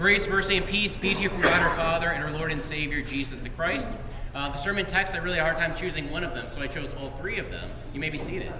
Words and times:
Grace, 0.00 0.30
mercy, 0.30 0.56
and 0.56 0.64
peace 0.64 0.96
be 0.96 1.12
to 1.12 1.24
you 1.24 1.28
from 1.28 1.42
God 1.42 1.60
our 1.60 1.76
Father 1.76 2.08
and 2.08 2.24
our 2.24 2.30
Lord 2.30 2.50
and 2.50 2.62
Savior, 2.62 3.02
Jesus 3.02 3.40
the 3.40 3.50
Christ. 3.50 3.98
Uh, 4.34 4.48
the 4.48 4.56
sermon 4.56 4.86
text, 4.86 5.14
I 5.14 5.18
really 5.18 5.36
had 5.36 5.42
a 5.42 5.44
hard 5.44 5.58
time 5.58 5.74
choosing 5.74 6.10
one 6.10 6.24
of 6.24 6.32
them, 6.32 6.48
so 6.48 6.62
I 6.62 6.68
chose 6.68 6.94
all 6.94 7.10
three 7.10 7.38
of 7.38 7.50
them. 7.50 7.68
You 7.92 8.00
may 8.00 8.08
be 8.08 8.16
seated. 8.16 8.50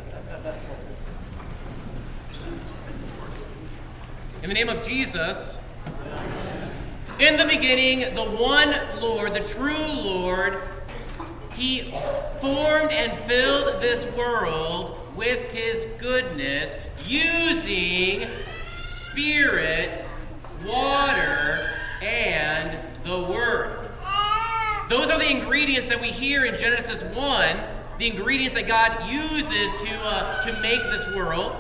In 4.43 4.51
the 4.51 4.55
name 4.55 4.69
of 4.69 4.87
Jesus, 4.87 5.59
in 7.19 7.39
the 7.39 7.47
beginning, 7.47 8.15
the 8.15 8.23
one 8.23 8.75
Lord, 9.01 9.33
the 9.33 9.41
true 9.41 9.87
Lord, 9.95 10.59
He 11.55 11.91
formed 12.43 12.93
and 12.93 13.17
filled 13.17 13.81
this 13.81 14.05
world 14.15 14.99
with 15.17 15.51
His 15.53 15.87
goodness 15.99 16.77
using 17.07 18.29
Spirit 18.85 20.05
water, 20.65 21.69
and 22.03 22.79
the 23.05 23.23
Word. 23.23 23.89
Those 24.89 25.11
are 25.11 25.19
the 25.19 25.31
ingredients 25.31 25.89
that 25.89 26.01
we 26.01 26.09
hear 26.09 26.45
in 26.45 26.57
Genesis 26.57 27.05
1, 27.05 27.57
the 27.99 28.09
ingredients 28.09 28.57
that 28.57 28.67
God 28.67 29.09
uses 29.09 29.81
to, 29.83 29.91
uh, 30.05 30.43
to 30.43 30.61
make 30.61 30.83
this 30.83 31.07
world. 31.15 31.57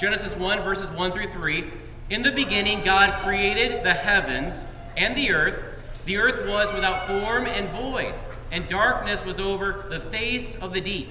Genesis 0.00 0.34
1, 0.36 0.62
verses 0.62 0.90
1 0.90 1.12
through 1.12 1.28
3. 1.28 1.66
In 2.08 2.22
the 2.22 2.32
beginning, 2.32 2.82
God 2.82 3.12
created 3.16 3.84
the 3.84 3.92
heavens 3.92 4.64
and 4.96 5.14
the 5.16 5.30
earth. 5.30 5.62
The 6.06 6.16
earth 6.16 6.48
was 6.48 6.72
without 6.72 7.06
form 7.06 7.46
and 7.46 7.68
void, 7.68 8.14
and 8.50 8.66
darkness 8.66 9.24
was 9.24 9.38
over 9.38 9.86
the 9.90 10.00
face 10.00 10.56
of 10.56 10.72
the 10.72 10.80
deep. 10.80 11.10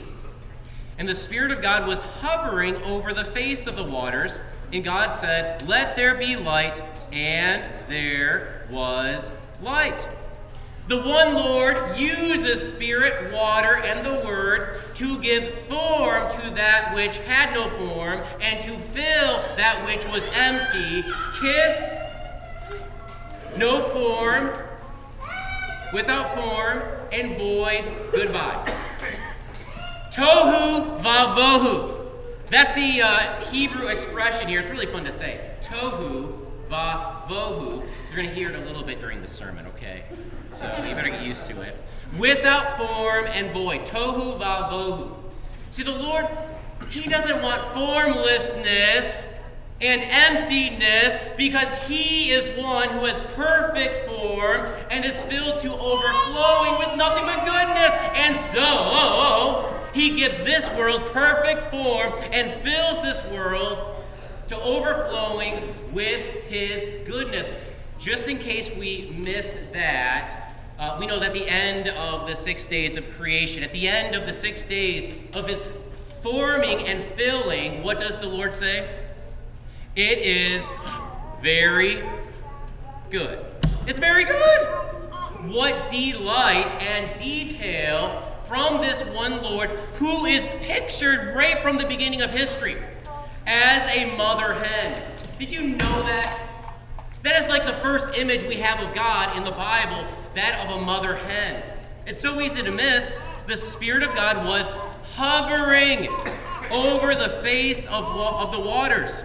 And 0.98 1.08
the 1.08 1.16
Spirit 1.16 1.52
of 1.52 1.62
God 1.62 1.88
was 1.88 2.02
hovering 2.02 2.76
over 2.84 3.14
the 3.14 3.24
face 3.24 3.68
of 3.68 3.76
the 3.78 3.84
waters. 3.84 4.38
And 4.74 4.84
God 4.84 5.12
said, 5.12 5.68
Let 5.68 5.96
there 5.96 6.16
be 6.16 6.36
light, 6.36 6.82
and 7.12 7.68
there 7.88 8.66
was 8.70 9.32
light. 9.62 10.08
The 10.90 10.98
one 10.98 11.36
Lord 11.36 11.98
uses 11.98 12.68
spirit, 12.68 13.32
water, 13.32 13.76
and 13.76 14.04
the 14.04 14.26
word 14.26 14.82
to 14.96 15.20
give 15.20 15.54
form 15.60 16.32
to 16.32 16.50
that 16.56 16.96
which 16.96 17.20
had 17.20 17.54
no 17.54 17.70
form 17.70 18.22
and 18.42 18.60
to 18.62 18.72
fill 18.72 19.38
that 19.56 19.84
which 19.86 20.04
was 20.12 20.28
empty. 20.34 21.04
Kiss, 21.40 21.94
no 23.56 23.82
form, 23.82 24.58
without 25.94 26.34
form, 26.34 26.82
and 27.12 27.38
void, 27.38 27.86
goodbye. 28.12 28.74
Tohu 30.12 31.00
vavohu. 31.02 32.08
That's 32.50 32.74
the 32.74 33.04
uh, 33.04 33.40
Hebrew 33.52 33.90
expression 33.90 34.48
here. 34.48 34.60
It's 34.60 34.72
really 34.72 34.88
fun 34.88 35.04
to 35.04 35.12
say. 35.12 35.52
Tohu 35.62 36.39
va 36.70 37.24
vohu. 37.28 37.84
You're 38.08 38.16
going 38.16 38.30
to 38.30 38.34
hear 38.34 38.50
it 38.50 38.56
a 38.56 38.66
little 38.66 38.84
bit 38.84 39.00
during 39.00 39.22
the 39.22 39.28
sermon, 39.28 39.66
okay? 39.76 40.04
So 40.52 40.66
you 40.88 40.94
better 40.96 41.10
get 41.10 41.26
used 41.26 41.48
to 41.48 41.62
it. 41.62 41.76
Without 42.18 42.78
form 42.78 43.26
and 43.28 43.52
void. 43.52 43.86
Tohu 43.86 44.38
va 44.38 44.70
vohu. 44.72 45.16
See, 45.72 45.84
the 45.84 45.92
Lord, 45.92 46.28
He 46.90 47.10
doesn't 47.10 47.42
want 47.42 47.62
formlessness 47.74 49.28
and 49.82 50.02
emptiness 50.02 51.20
because 51.38 51.88
He 51.88 52.32
is 52.32 52.50
one 52.64 52.90
who 52.90 53.06
has 53.06 53.20
perfect 53.36 54.08
form 54.08 54.68
and 54.92 55.06
is 55.06 55.22
filled 55.24 55.60
to 55.62 55.72
overflowing 55.72 56.78
with 56.80 56.98
nothing 56.98 57.26
but 57.26 57.46
goodness. 57.46 57.94
And 58.16 58.40
so, 58.40 59.76
He 59.94 60.16
gives 60.16 60.38
this 60.40 60.70
world 60.72 61.02
perfect 61.12 61.72
form 61.72 62.14
and 62.32 62.52
fills 62.62 63.02
this 63.02 63.24
world 63.32 63.99
to 64.50 64.60
overflowing 64.62 65.64
with 65.94 66.24
his 66.46 67.08
goodness. 67.08 67.52
Just 68.00 68.28
in 68.28 68.40
case 68.40 68.76
we 68.76 69.14
missed 69.16 69.54
that, 69.74 70.56
uh, 70.80 70.98
we 71.00 71.06
know 71.06 71.20
that 71.20 71.34
the 71.34 71.48
end 71.48 71.88
of 71.90 72.28
the 72.28 72.36
six 72.36 72.66
days 72.66 72.98
of 72.98 73.08
creation, 73.12 73.62
at 73.62 73.72
the 73.74 73.88
end 73.88 74.16
of 74.16 74.26
the 74.26 74.34
six 74.34 74.66
days 74.66 75.08
of 75.36 75.48
his 75.48 75.62
forming 76.24 76.88
and 76.88 77.04
filling, 77.04 77.84
what 77.84 78.00
does 78.00 78.18
the 78.18 78.28
Lord 78.28 78.56
say? 78.56 78.92
It 79.96 80.18
is 80.18 80.68
very 81.42 82.04
good. 83.12 83.46
It's 83.86 84.00
very 84.00 84.26
good. 84.26 84.66
What 85.52 85.90
delight 85.90 86.72
and 86.82 87.20
detail 87.20 88.22
from 88.46 88.82
this 88.82 89.04
one 89.16 89.44
Lord 89.44 89.70
who 89.96 90.26
is 90.26 90.50
pictured 90.62 91.36
right 91.36 91.60
from 91.60 91.78
the 91.78 91.86
beginning 91.86 92.24
of 92.24 92.32
history 92.32 92.78
as 93.46 93.88
a 93.96 94.16
mother 94.18 94.54
hen. 94.54 95.02
Did 95.38 95.52
you 95.52 95.62
know 95.62 96.04
that? 96.04 96.46
That 97.24 97.42
is 97.42 97.48
like 97.48 97.66
the 97.66 97.74
first 97.74 98.18
image 98.18 98.44
we 98.44 98.58
have 98.58 98.80
of 98.80 98.96
God 98.96 99.36
in 99.36 99.44
the 99.44 99.52
Bible, 99.52 100.06
that 100.36 100.66
of 100.66 100.82
a 100.82 100.82
mother 100.82 101.16
hen. 101.16 101.64
It's 102.06 102.22
so 102.22 102.40
easy 102.40 102.64
to 102.64 102.72
miss. 102.72 103.20
The 103.48 103.56
Spirit 103.56 104.04
of 104.04 104.16
God 104.16 104.46
was 104.46 104.72
hovering 105.16 106.08
over 106.72 107.16
the 107.16 107.30
face 107.44 107.86
of, 107.88 108.06
of 108.06 108.52
the 108.52 108.60
waters. 108.60 109.24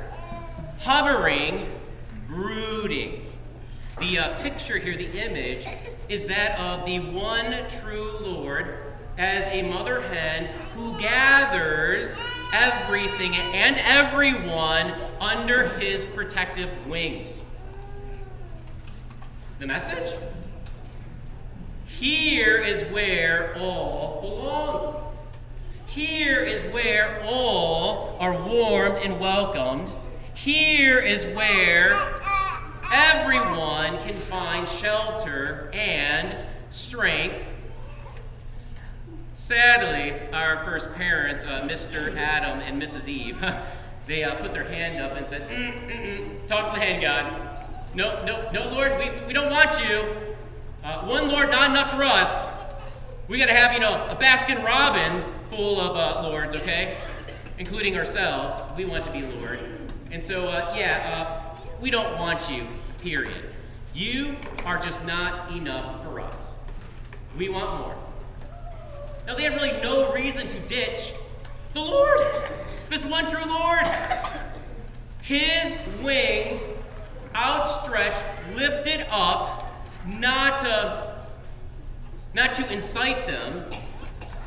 Hovering, 0.81 1.71
brooding. 2.27 3.33
The 4.01 4.19
uh, 4.19 4.43
picture 4.43 4.77
here, 4.79 4.97
the 4.97 5.11
image, 5.13 5.67
is 6.09 6.27
that 6.27 6.59
of 6.59 6.85
the 6.85 6.99
one 6.99 7.69
true 7.69 8.19
Lord 8.21 8.77
as 9.17 9.47
a 9.49 9.63
mother 9.63 10.01
hen 10.01 10.47
who 10.75 10.99
gathers 10.99 12.19
everything 12.55 13.35
and 13.35 13.77
everyone 13.79 14.95
under 15.21 15.71
his 15.71 16.05
protective 16.05 16.71
wings. 16.87 17.43
The 19.59 19.67
message? 19.67 20.17
Here 21.87 22.59
is 22.59 22.85
where 22.93 23.59
all 23.59 24.21
belong. 24.21 25.17
Here 25.87 26.43
is 26.43 26.63
where 26.73 27.21
all 27.25 28.17
are 28.21 28.41
warmed 28.47 28.99
and 28.99 29.19
welcomed. 29.19 29.93
Here 30.35 31.01
is 31.01 31.27
where 31.27 31.93
everyone 32.93 33.99
can 33.99 34.15
find 34.15 34.69
shelter 34.69 35.71
and 35.73 36.37
strength 36.71 37.43
Sadly, 39.35 40.15
our 40.33 40.65
first 40.65 40.95
parents, 40.95 41.43
uh, 41.43 41.67
Mr. 41.69 42.17
Adam 42.17 42.61
and 42.61 42.81
Mrs. 42.81 43.09
Eve, 43.09 43.45
they 44.07 44.23
uh, 44.23 44.37
put 44.37 44.53
their 44.53 44.65
hand 44.65 45.03
up 45.03 45.17
and 45.17 45.29
said, 45.29 45.49
mm, 45.49 45.73
mm, 45.73 46.21
mm, 46.21 46.47
Talk 46.47 46.73
to 46.73 46.79
the 46.79 46.85
hand 46.85 47.03
God. 47.03 47.55
No, 47.95 48.25
no, 48.25 48.51
no, 48.53 48.71
Lord, 48.71 48.93
we, 48.99 49.11
we 49.27 49.33
don't 49.33 49.51
want 49.51 49.77
you. 49.81 50.35
Uh, 50.85 51.05
one 51.07 51.29
Lord, 51.29 51.51
not 51.51 51.71
enough 51.71 51.91
for 51.91 52.05
us. 52.05 52.49
We 53.27 53.39
got 53.39 53.47
to 53.47 53.55
have, 53.55 53.73
you 53.73 53.81
know, 53.81 54.07
a 54.09 54.15
Baskin 54.15 54.63
Robbins 54.65 55.33
full 55.51 55.81
of 55.81 55.97
uh, 55.97 56.29
lords, 56.29 56.55
okay? 56.55 56.97
Including 57.59 57.97
ourselves. 57.97 58.71
We 58.77 58.85
want 58.85 59.03
to 59.05 59.11
be 59.11 59.23
Lord. 59.23 59.61
And 60.13 60.23
so, 60.23 60.47
uh, 60.49 60.75
yeah, 60.77 61.57
uh, 61.57 61.67
we 61.81 61.91
don't 61.91 62.19
want 62.19 62.49
you, 62.49 62.67
period. 63.01 63.35
You 63.95 64.37
are 64.65 64.79
just 64.79 65.05
not 65.05 65.51
enough 65.51 66.05
for 66.05 66.21
us. 66.21 66.57
We 67.37 67.49
want 67.49 67.81
more. 67.81 67.97
Now, 69.27 69.35
they 69.35 69.45
had 69.45 69.55
really 69.55 69.81
no 69.81 70.13
reason 70.13 70.49
to 70.49 70.59
ditch 70.61 71.13
the 71.73 71.81
Lord, 71.81 72.21
this 72.91 73.05
one 73.05 73.27
true 73.27 73.45
Lord. 73.47 73.87
His 75.23 75.77
wings 76.03 76.71
outstretched, 77.35 78.23
lifted 78.55 79.07
up, 79.11 79.73
not 80.07 80.61
to, 80.61 81.17
not 82.35 82.53
to 82.55 82.73
incite 82.73 83.27
them, 83.27 83.65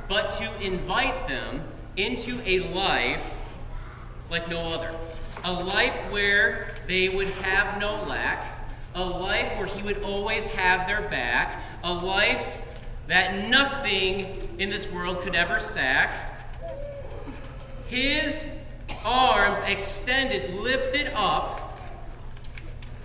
but 0.08 0.30
to 0.30 0.66
invite 0.66 1.28
them 1.28 1.64
into 1.98 2.40
a 2.46 2.60
life 2.74 3.36
like 4.30 4.48
no 4.50 4.60
other. 4.74 4.96
A 5.44 5.52
life 5.52 5.96
where 6.12 6.76
they 6.88 7.10
would 7.10 7.30
have 7.30 7.80
no 7.80 8.04
lack, 8.04 8.46
a 8.94 9.04
life 9.04 9.58
where 9.58 9.66
He 9.66 9.82
would 9.82 10.04
always 10.04 10.48
have 10.48 10.88
their 10.88 11.01
back, 11.01 11.62
a 11.84 11.94
life 11.94 12.62
that 13.07 13.50
nothing 13.50 14.50
in 14.59 14.69
this 14.69 14.89
world 14.92 15.21
could 15.21 15.36
ever 15.36 15.59
sack. 15.59 16.33
His 17.88 18.44
arms 19.06 19.59
extended, 19.65 20.54
lifted 20.56 21.12
up 21.15 21.80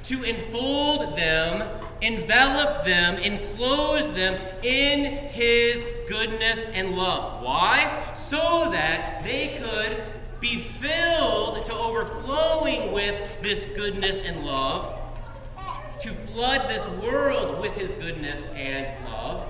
to 0.05 0.23
enfold 0.25 1.17
them, 1.17 1.69
envelop 2.01 2.85
them, 2.85 3.15
enclose 3.17 4.13
them 4.13 4.41
in 4.63 5.29
His 5.29 5.85
goodness 6.09 6.67
and 6.67 6.97
love. 6.97 7.43
Why? 7.43 8.13
So 8.15 8.71
that 8.73 9.23
they 9.23 9.57
could 9.57 10.03
be 10.41 10.59
filled 10.59 11.65
to 11.65 11.73
overflowing 11.73 12.91
with 12.93 13.43
this 13.43 13.67
goodness 13.67 14.21
and 14.21 14.45
love, 14.45 14.93
to 16.01 16.11
flood 16.11 16.69
this 16.69 16.89
world 17.01 17.61
with 17.61 17.77
His 17.77 17.95
goodness 17.95 18.49
and 18.49 18.91
love. 19.05 19.49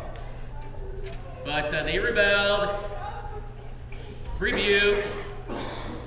But 1.44 1.75
uh, 1.75 1.83
they 1.83 1.99
rebelled, 1.99 2.71
rebuked, 4.39 5.11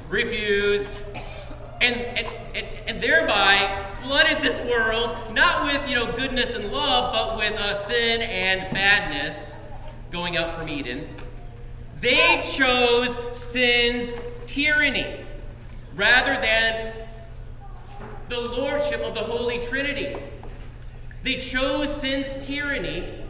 refused, 0.09 0.97
and, 1.81 1.95
and, 1.95 2.27
and, 2.55 2.67
and 2.87 3.01
thereby 3.01 3.85
flooded 4.01 4.41
this 4.41 4.61
world 4.61 5.33
not 5.33 5.63
with, 5.63 5.89
you 5.89 5.95
know, 5.95 6.11
goodness 6.15 6.55
and 6.55 6.71
love, 6.71 7.13
but 7.13 7.37
with 7.37 7.59
uh, 7.59 7.73
sin 7.73 8.21
and 8.21 8.73
badness 8.73 9.55
going 10.11 10.37
out 10.37 10.55
from 10.55 10.69
Eden. 10.69 11.09
They 11.99 12.41
chose 12.43 13.17
sin's 13.37 14.13
tyranny 14.45 15.25
rather 15.95 16.39
than 16.39 16.93
the 18.29 18.39
lordship 18.39 19.01
of 19.01 19.15
the 19.15 19.21
Holy 19.21 19.59
Trinity. 19.65 20.15
They 21.23 21.35
chose 21.35 21.93
sin's 21.93 22.45
tyranny 22.45 23.24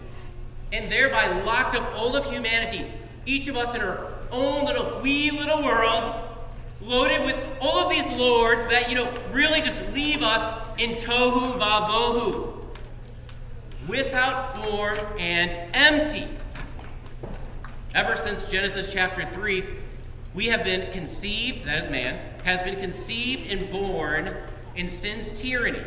and 0.71 0.91
thereby 0.91 1.27
locked 1.43 1.75
up 1.75 1.93
all 1.95 2.15
of 2.15 2.25
humanity, 2.29 2.91
each 3.25 3.47
of 3.47 3.55
us 3.55 3.75
in 3.75 3.81
our 3.81 4.13
own 4.31 4.65
little 4.65 4.99
wee 5.01 5.31
little 5.31 5.63
worlds, 5.63 6.21
loaded 6.81 7.25
with 7.25 7.41
all 7.61 7.85
of 7.85 7.89
these 7.89 8.05
lords 8.17 8.67
that, 8.67 8.89
you 8.89 8.95
know, 8.95 9.11
really 9.31 9.61
just 9.61 9.81
leave 9.93 10.21
us 10.21 10.51
in 10.77 10.91
tohu 10.91 11.53
va 11.57 11.87
vavohu, 11.87 12.65
without 13.87 14.63
form 14.63 14.97
and 15.17 15.55
empty. 15.73 16.27
Ever 17.93 18.15
since 18.15 18.49
Genesis 18.49 18.91
chapter 18.91 19.25
3, 19.25 19.63
we 20.33 20.47
have 20.47 20.63
been 20.63 20.91
conceived, 20.91 21.65
that 21.65 21.77
is 21.77 21.89
man, 21.89 22.19
has 22.43 22.61
been 22.61 22.75
conceived 22.75 23.49
and 23.49 23.69
born 23.71 24.35
in 24.75 24.89
sin's 24.89 25.39
tyranny. 25.39 25.81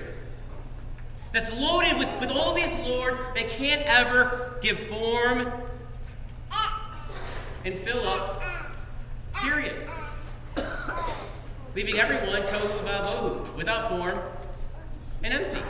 That's 1.33 1.53
loaded 1.53 1.99
with, 1.99 2.09
with 2.21 2.31
all 2.31 2.55
these 2.55 2.73
lords 2.87 3.19
that 3.35 3.51
can't 3.51 3.83
ever 3.83 4.59
give 4.63 4.79
form 4.79 5.53
and 7.65 7.79
fill 7.81 8.07
up, 8.07 8.43
period. 9.35 9.75
Leaving 11.75 11.99
everyone 11.99 12.43
tohu 12.43 12.69
vavohu, 12.85 13.55
without 13.57 13.91
form 13.91 14.19
and 15.23 15.35
empty. 15.35 15.61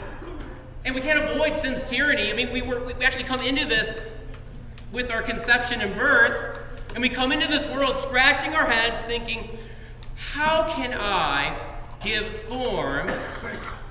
And 0.85 0.95
we 0.95 1.01
can't 1.01 1.19
avoid 1.19 1.57
sin's 1.57 1.89
tyranny. 1.89 2.31
I 2.31 2.35
mean, 2.35 2.53
we, 2.53 2.61
were, 2.61 2.83
we 2.83 2.93
actually 3.05 3.25
come 3.25 3.41
into 3.41 3.67
this 3.67 3.99
with 4.91 5.11
our 5.11 5.21
conception 5.21 5.81
and 5.81 5.93
birth, 5.95 6.57
and 6.95 7.01
we 7.01 7.09
come 7.09 7.31
into 7.31 7.47
this 7.47 7.67
world 7.67 7.99
scratching 7.99 8.53
our 8.53 8.65
heads 8.65 9.01
thinking, 9.01 9.49
how 10.15 10.69
can 10.69 10.93
I 10.93 11.59
give 12.01 12.25
form 12.37 13.09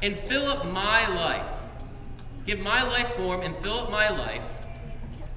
and 0.03 0.17
fill 0.17 0.47
up 0.47 0.67
my 0.67 1.06
life? 1.14 1.58
Give 2.49 2.61
my 2.61 2.83
life 2.83 3.09
form 3.09 3.43
and 3.43 3.55
fill 3.59 3.81
up 3.81 3.91
my 3.91 4.09
life. 4.09 4.56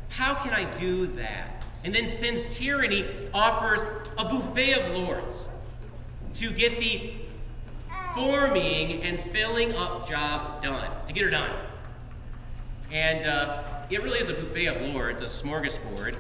How 0.08 0.34
can 0.34 0.54
I 0.54 0.64
do 0.80 1.08
that? 1.08 1.66
And 1.84 1.94
then 1.94 2.08
sin's 2.08 2.58
tyranny 2.58 3.06
offers 3.34 3.84
a 4.18 4.24
buffet 4.24 4.72
of 4.76 4.98
lords 4.98 5.50
to 6.36 6.52
get 6.52 6.80
the 6.80 7.12
forming 8.16 9.04
and 9.04 9.20
filling 9.20 9.74
up 9.74 10.08
job 10.08 10.62
done, 10.62 10.90
to 11.06 11.12
get 11.12 11.26
her 11.26 11.30
done. 11.30 11.54
And 12.94 13.26
uh, 13.26 13.62
it 13.90 14.02
really 14.02 14.20
is 14.20 14.30
a 14.30 14.34
buffet 14.34 14.68
of 14.68 14.82
lords, 14.94 15.22
a 15.22 15.26
smorgasbord. 15.26 16.16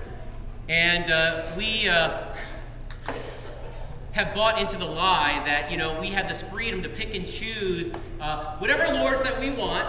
And 0.67 1.09
uh, 1.09 1.53
we 1.55 1.87
uh, 1.87 2.35
have 4.11 4.35
bought 4.35 4.59
into 4.59 4.77
the 4.77 4.83
lie 4.83 5.41
that, 5.45 5.71
you 5.71 5.77
know, 5.77 6.01
we 6.01 6.07
have 6.07 6.27
this 6.27 6.41
freedom 6.41 6.83
to 6.83 6.89
pick 6.89 7.15
and 7.15 7.25
choose 7.25 7.93
uh, 8.19 8.57
whatever 8.57 8.93
lords 8.93 9.23
that 9.23 9.39
we 9.39 9.51
want 9.51 9.87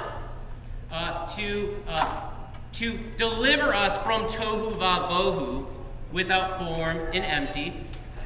uh, 0.93 1.27
to, 1.27 1.77
uh, 1.89 2.31
to 2.73 2.99
deliver 3.17 3.75
us 3.75 3.97
from 3.99 4.27
tohu 4.27 4.73
vavohu 4.77 5.67
without 6.13 6.59
form 6.59 6.99
and 7.15 7.25
empty. 7.25 7.73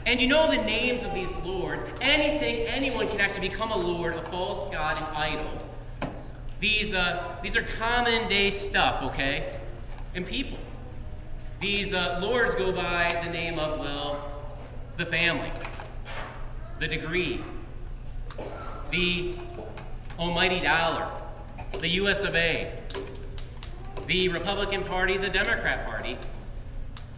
And 0.04 0.20
you 0.20 0.28
know 0.28 0.50
the 0.50 0.62
names 0.62 1.02
of 1.02 1.14
these 1.14 1.34
lords. 1.36 1.84
Anything, 2.00 2.66
anyone 2.66 3.08
can 3.08 3.20
actually 3.20 3.48
become 3.48 3.70
a 3.70 3.76
lord, 3.76 4.14
a 4.14 4.22
false 4.22 4.68
god, 4.68 4.98
an 4.98 5.04
idol. 5.16 5.50
These, 6.60 6.94
uh, 6.94 7.36
these 7.42 7.56
are 7.56 7.62
common 7.62 8.28
day 8.28 8.50
stuff, 8.50 9.02
okay? 9.02 9.58
And 10.14 10.26
people. 10.26 10.58
These 11.60 11.94
uh, 11.94 12.20
lords 12.22 12.54
go 12.54 12.72
by 12.72 13.20
the 13.24 13.30
name 13.30 13.58
of, 13.58 13.78
well, 13.78 14.32
the 14.96 15.06
family, 15.06 15.50
the 16.78 16.86
degree, 16.86 17.42
the 18.90 19.34
almighty 20.18 20.60
dollar, 20.60 21.10
the 21.80 21.88
US 21.88 22.24
of 22.24 22.34
A, 22.34 22.72
the 24.06 24.28
Republican 24.28 24.82
Party, 24.82 25.16
the 25.16 25.28
Democrat 25.28 25.86
Party, 25.86 26.16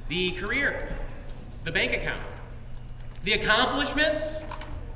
the 0.09 0.33
career, 0.33 0.97
the 1.65 1.73
bank 1.73 1.93
account, 1.93 2.23
the 3.25 3.35
accomplishments, 3.35 4.45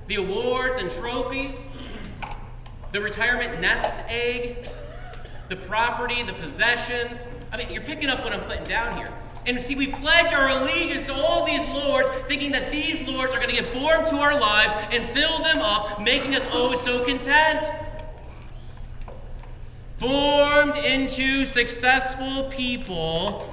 the 0.09 0.17
awards 0.17 0.79
and 0.79 0.91
trophies, 0.91 1.67
the 2.93 3.01
retirement 3.01 3.61
nest 3.61 4.03
egg, 4.09 4.69
the 5.49 5.57
property, 5.57 6.23
the 6.23 6.33
possessions. 6.35 7.29
I 7.53 7.57
mean, 7.57 7.71
you're 7.71 7.83
picking 7.83 8.09
up 8.09 8.25
what 8.25 8.33
I'm 8.33 8.41
putting 8.41 8.65
down 8.65 8.97
here. 8.97 9.13
And 9.45 9.59
see, 9.59 9.75
we 9.75 9.89
pledge 9.89 10.33
our 10.33 10.49
allegiance 10.49 11.07
to 11.07 11.15
all 11.15 11.45
these 11.45 11.67
lords, 11.69 12.09
thinking 12.29 12.53
that 12.53 12.71
these 12.71 13.07
lords 13.09 13.33
are 13.35 13.39
going 13.39 13.51
to 13.51 13.57
give 13.57 13.67
form 13.67 14.07
to 14.07 14.17
our 14.17 14.39
lives 14.39 14.75
and 14.93 15.13
fill 15.15 15.43
them 15.43 15.59
up, 15.59 16.01
making 16.01 16.35
us 16.37 16.47
oh 16.53 16.75
so 16.75 17.05
content. 17.05 17.67
Formed 20.03 20.75
into 20.75 21.45
successful 21.45 22.51
people 22.51 23.49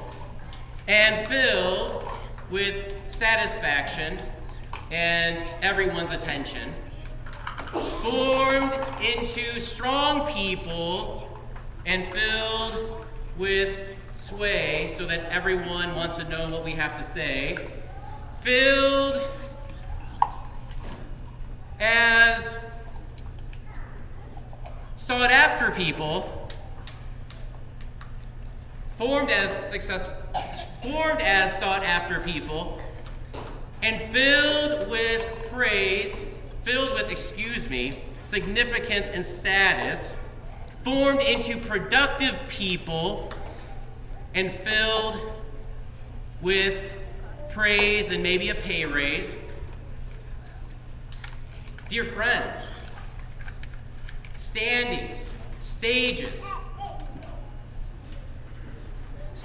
and 0.88 1.28
filled 1.28 2.10
with 2.50 2.92
satisfaction 3.08 4.18
and 4.90 5.44
everyone's 5.62 6.10
attention. 6.10 6.74
Formed 8.02 8.74
into 9.00 9.60
strong 9.60 10.26
people 10.26 11.40
and 11.86 12.04
filled 12.06 13.06
with 13.38 14.12
sway 14.16 14.88
so 14.88 15.06
that 15.06 15.32
everyone 15.32 15.96
wants 15.96 16.18
to 16.18 16.28
know 16.28 16.50
what 16.50 16.66
we 16.66 16.72
have 16.72 16.98
to 16.98 17.04
say. 17.04 17.60
Filled 18.42 19.22
as 21.80 22.58
sought 24.96 25.30
after 25.30 25.70
people, 25.70 26.39
formed 29.00 29.32
as 29.32 29.54
successful, 29.66 30.14
formed 30.84 31.22
as 31.22 31.58
sought 31.58 31.86
after 31.86 32.20
people, 32.20 32.78
and 33.82 34.02
filled 34.12 34.90
with 34.90 35.50
praise, 35.50 36.26
filled 36.64 36.92
with, 36.92 37.10
excuse 37.10 37.70
me, 37.70 38.04
significance 38.24 39.08
and 39.08 39.26
status, 39.26 40.18
formed 40.84 41.22
into 41.22 41.58
productive 41.60 42.46
people, 42.50 43.32
and 44.36 44.52
filled 44.52 45.18
with 46.42 46.92
praise 47.48 48.12
and 48.12 48.22
maybe 48.22 48.50
a 48.50 48.56
pay 48.56 48.84
raise. 48.84 49.38
Dear 51.88 52.04
friends, 52.04 52.68
standings, 54.36 55.34
stages, 55.62 56.44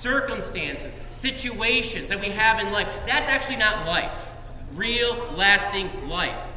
circumstances, 0.05 1.01
situations 1.11 2.11
that 2.11 2.21
we 2.21 2.29
have 2.29 2.61
in 2.61 2.71
life. 2.71 2.87
That's 3.07 3.27
actually 3.27 3.57
not 3.57 3.87
life, 3.87 4.31
real, 4.75 5.17
lasting 5.35 5.89
life. 6.11 6.53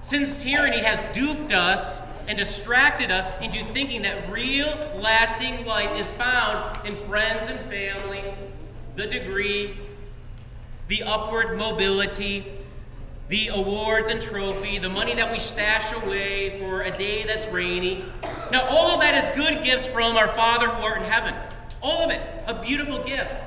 Since 0.00 0.44
tyranny 0.44 0.78
has 0.78 1.02
duped 1.12 1.52
us 1.52 2.00
and 2.28 2.38
distracted 2.38 3.10
us 3.10 3.28
into 3.42 3.64
thinking 3.72 4.02
that 4.02 4.30
real, 4.30 4.68
lasting 4.94 5.66
life 5.66 5.98
is 5.98 6.12
found 6.12 6.86
in 6.86 6.94
friends 6.94 7.42
and 7.50 7.58
family, 7.68 8.22
the 8.94 9.08
degree, 9.08 9.76
the 10.86 11.02
upward 11.02 11.58
mobility, 11.58 12.46
the 13.28 13.48
awards 13.48 14.08
and 14.08 14.22
trophy, 14.22 14.78
the 14.78 14.88
money 14.88 15.16
that 15.16 15.32
we 15.32 15.40
stash 15.40 15.92
away 16.04 16.60
for 16.60 16.82
a 16.82 16.96
day 16.96 17.24
that's 17.24 17.48
rainy. 17.48 18.04
Now, 18.52 18.68
all 18.68 18.92
of 18.92 19.00
that 19.00 19.14
is 19.20 19.44
good 19.44 19.64
gifts 19.64 19.86
from 19.86 20.16
our 20.16 20.28
Father 20.28 20.68
who 20.68 20.80
art 20.80 21.02
in 21.02 21.08
heaven. 21.08 21.34
All 21.80 22.02
of 22.02 22.10
it, 22.10 22.20
a 22.46 22.54
beautiful 22.54 23.02
gift. 23.04 23.44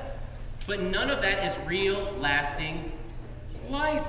But 0.66 0.80
none 0.80 1.10
of 1.10 1.22
that 1.22 1.44
is 1.44 1.58
real, 1.66 2.14
lasting 2.18 2.92
life. 3.68 4.06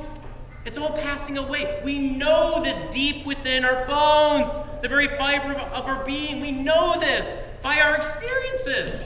It's 0.66 0.78
all 0.78 0.92
passing 0.92 1.38
away. 1.38 1.82
We 1.84 2.00
know 2.00 2.62
this 2.64 2.80
deep 2.94 3.26
within 3.26 3.66
our 3.66 3.86
bones, 3.86 4.50
the 4.82 4.88
very 4.88 5.08
fiber 5.08 5.54
of 5.54 5.86
our 5.86 6.06
being. 6.06 6.40
We 6.40 6.52
know 6.52 7.00
this 7.00 7.38
by 7.62 7.82
our 7.82 7.96
experiences. 7.96 9.04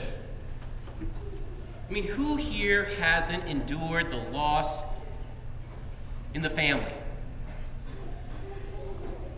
I 1.88 1.92
mean, 1.92 2.04
who 2.04 2.36
here 2.36 2.84
hasn't 3.00 3.44
endured 3.44 4.10
the 4.10 4.18
loss 4.18 4.82
in 6.34 6.42
the 6.42 6.50
family? 6.50 6.92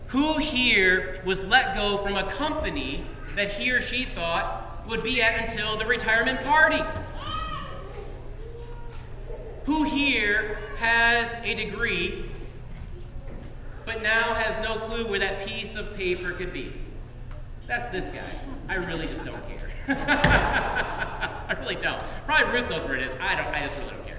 Who 0.07 0.37
here 0.37 1.21
was 1.25 1.43
let 1.45 1.75
go 1.75 1.97
from 1.97 2.17
a 2.17 2.29
company 2.29 3.05
that 3.35 3.53
he 3.53 3.71
or 3.71 3.79
she 3.79 4.03
thought 4.03 4.70
would 4.87 5.03
be 5.03 5.21
at 5.21 5.49
until 5.49 5.77
the 5.77 5.85
retirement 5.85 6.41
party. 6.43 6.81
Who 9.65 9.83
here 9.83 10.57
has 10.77 11.33
a 11.43 11.53
degree 11.53 12.31
but 13.85 14.01
now 14.01 14.33
has 14.33 14.57
no 14.65 14.75
clue 14.77 15.09
where 15.09 15.19
that 15.19 15.45
piece 15.45 15.75
of 15.75 15.93
paper 15.95 16.31
could 16.31 16.53
be. 16.53 16.73
That's 17.67 17.85
this 17.87 18.11
guy. 18.11 18.29
I 18.69 18.75
really 18.75 19.07
just 19.07 19.25
don't 19.25 19.41
care. 19.47 19.69
I 21.47 21.55
really 21.59 21.75
don't. 21.75 22.01
Probably 22.25 22.53
Ruth 22.53 22.69
knows 22.69 22.85
where 22.85 22.95
it 22.95 23.03
is. 23.03 23.13
I 23.19 23.35
don't. 23.35 23.47
I 23.47 23.61
just 23.61 23.75
really 23.77 23.89
don't 23.89 24.05
care. 24.05 24.17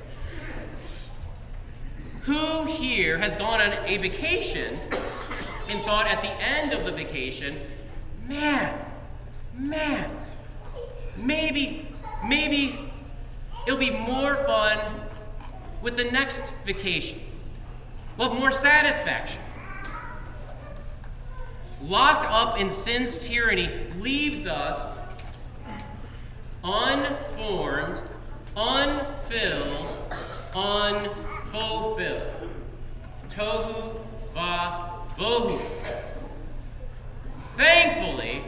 Who 2.22 2.64
here 2.66 3.18
has 3.18 3.36
gone 3.36 3.60
on 3.60 3.72
a 3.84 3.96
vacation 3.98 4.78
and 5.68 5.82
thought 5.84 6.06
at 6.06 6.22
the 6.22 6.30
end 6.30 6.72
of 6.72 6.84
the 6.84 6.92
vacation, 6.92 7.60
man, 8.26 8.78
man, 9.56 10.10
maybe, 11.16 11.88
maybe 12.26 12.90
it'll 13.66 13.78
be 13.78 13.90
more 13.90 14.36
fun 14.36 14.78
with 15.80 15.96
the 15.96 16.04
next 16.04 16.52
vacation. 16.64 17.20
We'll 18.16 18.30
have 18.30 18.38
more 18.38 18.50
satisfaction. 18.50 19.42
Locked 21.82 22.24
up 22.30 22.60
in 22.60 22.70
sin's 22.70 23.26
tyranny 23.26 23.68
leaves 23.98 24.46
us 24.46 24.96
unformed, 26.62 28.00
unfilled, 28.56 29.96
unfulfilled. 30.54 32.50
Tohu 33.28 34.00
va 34.34 34.92
vohu. 35.16 35.60
Thankfully, 37.56 38.42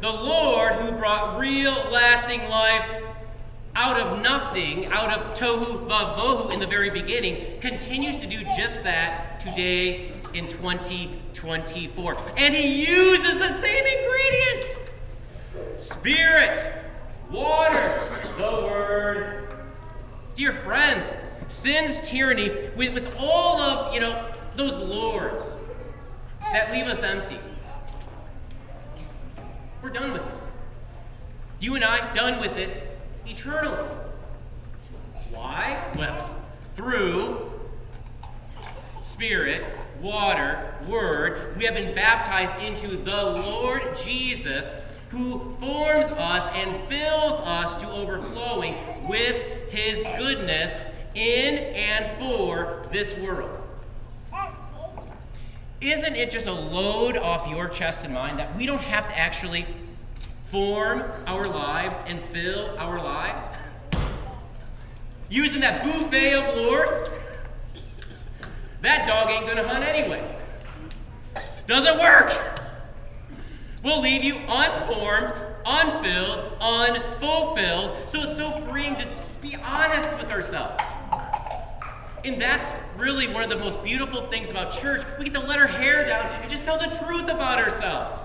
the 0.00 0.10
Lord 0.10 0.74
who 0.74 0.92
brought 0.92 1.38
real 1.38 1.74
lasting 1.90 2.40
life 2.48 2.88
out 3.74 4.00
of 4.00 4.22
nothing, 4.22 4.86
out 4.86 5.10
of 5.10 5.36
tohu 5.36 5.86
vavohu 5.86 6.52
in 6.52 6.60
the 6.60 6.66
very 6.66 6.90
beginning, 6.90 7.60
continues 7.60 8.16
to 8.18 8.26
do 8.26 8.42
just 8.56 8.82
that 8.84 9.38
today 9.40 10.12
in 10.34 10.48
2024. 10.48 12.16
And 12.36 12.54
he 12.54 12.86
uses 12.86 13.34
the 13.34 13.54
same 13.54 13.84
ingredients 13.86 14.78
spirit, 15.78 16.84
water, 17.30 18.18
the 18.38 18.50
word. 18.50 19.48
Dear 20.34 20.52
friends, 20.52 21.14
sin's 21.48 22.06
tyranny, 22.08 22.50
with, 22.76 22.92
with 22.92 23.14
all 23.18 23.60
of, 23.60 23.94
you 23.94 24.00
know, 24.00 24.26
those 24.56 24.78
lords 24.78 25.56
that 26.40 26.72
leave 26.72 26.86
us 26.86 27.02
empty. 27.02 27.38
We're 29.86 29.92
done 29.92 30.10
with 30.10 30.26
it. 30.26 30.34
You 31.60 31.76
and 31.76 31.84
I, 31.84 32.12
done 32.12 32.40
with 32.40 32.56
it 32.56 32.98
eternally. 33.24 33.88
Why? 35.30 35.80
Well, 35.96 36.28
through 36.74 37.52
Spirit, 39.02 39.64
water, 40.00 40.74
Word, 40.88 41.56
we 41.56 41.66
have 41.66 41.76
been 41.76 41.94
baptized 41.94 42.56
into 42.64 42.96
the 42.96 43.26
Lord 43.26 43.94
Jesus, 43.94 44.68
who 45.10 45.50
forms 45.50 46.06
us 46.10 46.48
and 46.48 46.76
fills 46.88 47.38
us 47.42 47.80
to 47.80 47.88
overflowing 47.88 48.74
with 49.08 49.70
His 49.70 50.04
goodness 50.18 50.84
in 51.14 51.58
and 51.58 52.06
for 52.18 52.82
this 52.90 53.16
world. 53.18 53.55
Isn't 55.86 56.16
it 56.16 56.32
just 56.32 56.48
a 56.48 56.52
load 56.52 57.16
off 57.16 57.48
your 57.48 57.68
chest 57.68 58.04
and 58.04 58.12
mind 58.12 58.40
that 58.40 58.56
we 58.56 58.66
don't 58.66 58.80
have 58.80 59.06
to 59.06 59.16
actually 59.16 59.66
form 60.46 61.04
our 61.28 61.46
lives 61.46 62.00
and 62.08 62.20
fill 62.20 62.76
our 62.76 62.98
lives? 62.98 63.50
Using 65.30 65.60
that 65.60 65.84
buffet 65.84 66.34
of 66.34 66.56
lords? 66.56 67.08
That 68.80 69.06
dog 69.06 69.30
ain't 69.30 69.46
gonna 69.46 69.68
hunt 69.68 69.84
anyway. 69.84 70.28
Doesn't 71.68 72.00
work. 72.00 72.36
We'll 73.84 74.00
leave 74.00 74.24
you 74.24 74.38
unformed, 74.48 75.32
unfilled, 75.64 76.52
unfulfilled. 76.60 78.10
So 78.10 78.22
it's 78.22 78.36
so 78.36 78.50
freeing 78.62 78.96
to 78.96 79.06
be 79.40 79.54
honest 79.64 80.12
with 80.18 80.32
ourselves. 80.32 80.82
And 82.26 82.42
that's 82.42 82.72
really 82.96 83.28
one 83.28 83.44
of 83.44 83.50
the 83.50 83.56
most 83.56 83.84
beautiful 83.84 84.22
things 84.22 84.50
about 84.50 84.72
church. 84.72 85.04
We 85.16 85.26
get 85.26 85.34
to 85.34 85.40
let 85.40 85.60
our 85.60 85.68
hair 85.68 86.04
down 86.06 86.26
and 86.26 86.50
just 86.50 86.64
tell 86.64 86.76
the 86.76 86.88
truth 87.04 87.28
about 87.28 87.58
ourselves. 87.58 88.24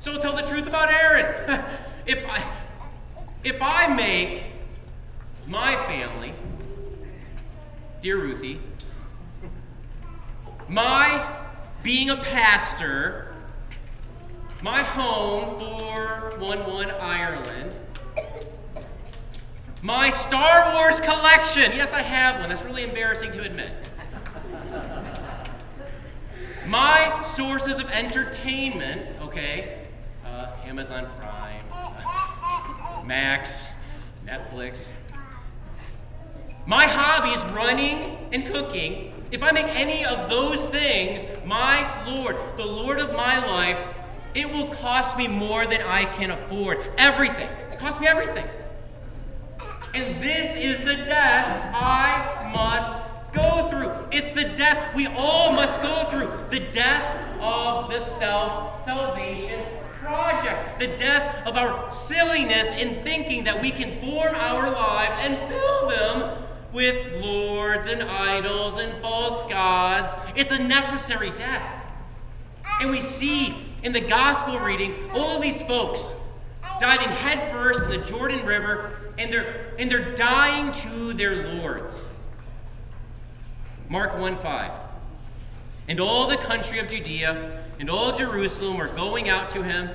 So 0.00 0.10
we'll 0.10 0.20
tell 0.20 0.34
the 0.34 0.42
truth 0.42 0.66
about 0.66 0.90
Aaron. 0.90 1.64
if 2.06 2.26
I 2.26 2.44
if 3.44 3.56
I 3.60 3.94
make 3.94 4.46
my 5.46 5.76
family, 5.86 6.34
dear 8.02 8.16
Ruthie, 8.16 8.58
my 10.68 11.36
being 11.84 12.10
a 12.10 12.16
pastor, 12.16 13.32
my 14.60 14.82
home 14.82 15.56
for 15.56 16.36
1 16.36 16.58
1 16.58 16.90
Ireland, 16.90 17.76
my 19.82 20.10
Star 20.10 20.74
Wars 20.74 21.00
collection. 21.00 21.72
Yes, 21.72 21.92
I 21.92 22.02
have 22.02 22.40
one. 22.40 22.48
That's 22.48 22.64
really 22.64 22.84
embarrassing 22.84 23.32
to 23.32 23.42
admit. 23.42 23.72
My 26.66 27.22
sources 27.22 27.76
of 27.76 27.90
entertainment, 27.90 29.08
okay, 29.22 29.86
uh, 30.26 30.52
Amazon 30.64 31.06
Prime, 31.18 31.64
uh, 31.72 33.02
Max, 33.06 33.66
Netflix. 34.26 34.90
My 36.66 36.84
hobbies, 36.84 37.42
running 37.54 38.18
and 38.32 38.44
cooking, 38.44 39.14
if 39.30 39.42
I 39.42 39.52
make 39.52 39.66
any 39.68 40.04
of 40.04 40.28
those 40.28 40.66
things 40.66 41.26
my 41.46 42.04
Lord, 42.04 42.36
the 42.58 42.66
Lord 42.66 43.00
of 43.00 43.12
my 43.16 43.38
life, 43.46 43.82
it 44.34 44.50
will 44.50 44.66
cost 44.66 45.16
me 45.16 45.26
more 45.26 45.66
than 45.66 45.80
I 45.80 46.04
can 46.04 46.30
afford. 46.30 46.78
Everything. 46.98 47.48
It 47.72 47.78
costs 47.78 47.98
me 48.00 48.06
everything. 48.06 48.44
And 49.94 50.22
this 50.22 50.56
is 50.56 50.80
the 50.80 50.96
death 50.96 51.74
I 51.74 52.50
must 52.52 53.02
go 53.32 53.68
through. 53.68 53.92
It's 54.10 54.30
the 54.30 54.48
death 54.56 54.94
we 54.94 55.06
all 55.06 55.52
must 55.52 55.80
go 55.82 56.04
through. 56.10 56.30
The 56.50 56.70
death 56.72 57.40
of 57.40 57.90
the 57.90 57.98
self 57.98 58.78
salvation 58.80 59.64
project. 59.92 60.78
The 60.78 60.88
death 60.96 61.46
of 61.46 61.56
our 61.56 61.90
silliness 61.90 62.68
in 62.80 63.02
thinking 63.02 63.44
that 63.44 63.60
we 63.60 63.70
can 63.70 63.94
form 63.96 64.34
our 64.34 64.70
lives 64.70 65.16
and 65.20 65.36
fill 65.48 65.88
them 65.88 66.44
with 66.72 67.22
lords 67.22 67.86
and 67.86 68.02
idols 68.02 68.76
and 68.76 68.92
false 69.00 69.42
gods. 69.44 70.14
It's 70.36 70.52
a 70.52 70.58
necessary 70.58 71.30
death. 71.30 71.64
And 72.80 72.90
we 72.90 73.00
see 73.00 73.56
in 73.82 73.92
the 73.92 74.00
gospel 74.00 74.58
reading 74.58 74.94
all 75.12 75.40
these 75.40 75.62
folks 75.62 76.14
diving 76.80 77.08
headfirst 77.08 77.84
in 77.84 77.90
the 77.90 77.98
Jordan 77.98 78.44
River, 78.46 78.90
and 79.18 79.32
they're, 79.32 79.72
and 79.78 79.90
they're 79.90 80.14
dying 80.14 80.72
to 80.72 81.12
their 81.12 81.54
lords. 81.54 82.08
Mark 83.88 84.18
1 84.18 84.36
5. 84.36 84.70
And 85.88 86.00
all 86.00 86.28
the 86.28 86.36
country 86.36 86.78
of 86.78 86.88
Judea 86.88 87.62
and 87.78 87.88
all 87.88 88.14
Jerusalem 88.14 88.76
were 88.76 88.88
going 88.88 89.28
out 89.28 89.48
to 89.50 89.62
him 89.62 89.88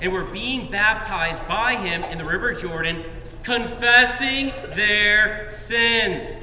and 0.00 0.12
were 0.12 0.24
being 0.24 0.70
baptized 0.70 1.46
by 1.48 1.74
him 1.74 2.04
in 2.04 2.18
the 2.18 2.24
river 2.24 2.54
Jordan, 2.54 3.02
confessing 3.42 4.52
their 4.76 5.50
sins. 5.50 6.38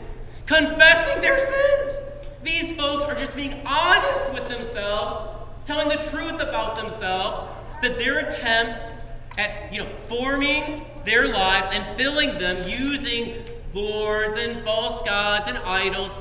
Confessing 0.45 1.21
their 1.21 1.37
sins. 1.37 1.97
These 2.43 2.73
folks 2.73 3.03
are 3.03 3.15
just 3.15 3.35
being 3.35 3.61
honest 3.65 4.33
with 4.33 4.49
themselves, 4.49 5.25
telling 5.63 5.89
the 5.89 6.03
truth 6.09 6.41
about 6.41 6.75
themselves, 6.75 7.45
that 7.81 7.97
their 7.97 8.19
attempts 8.19 8.91
at 9.39 9.73
you 9.73 9.83
know 9.83 9.89
forming 10.07 10.85
their 11.05 11.27
lives 11.27 11.69
and 11.71 11.97
filling 11.97 12.37
them 12.37 12.67
using 12.67 13.35
lords 13.73 14.35
and 14.35 14.59
false 14.59 15.01
gods 15.01 15.47
and 15.47 15.57
idols, 15.59 16.17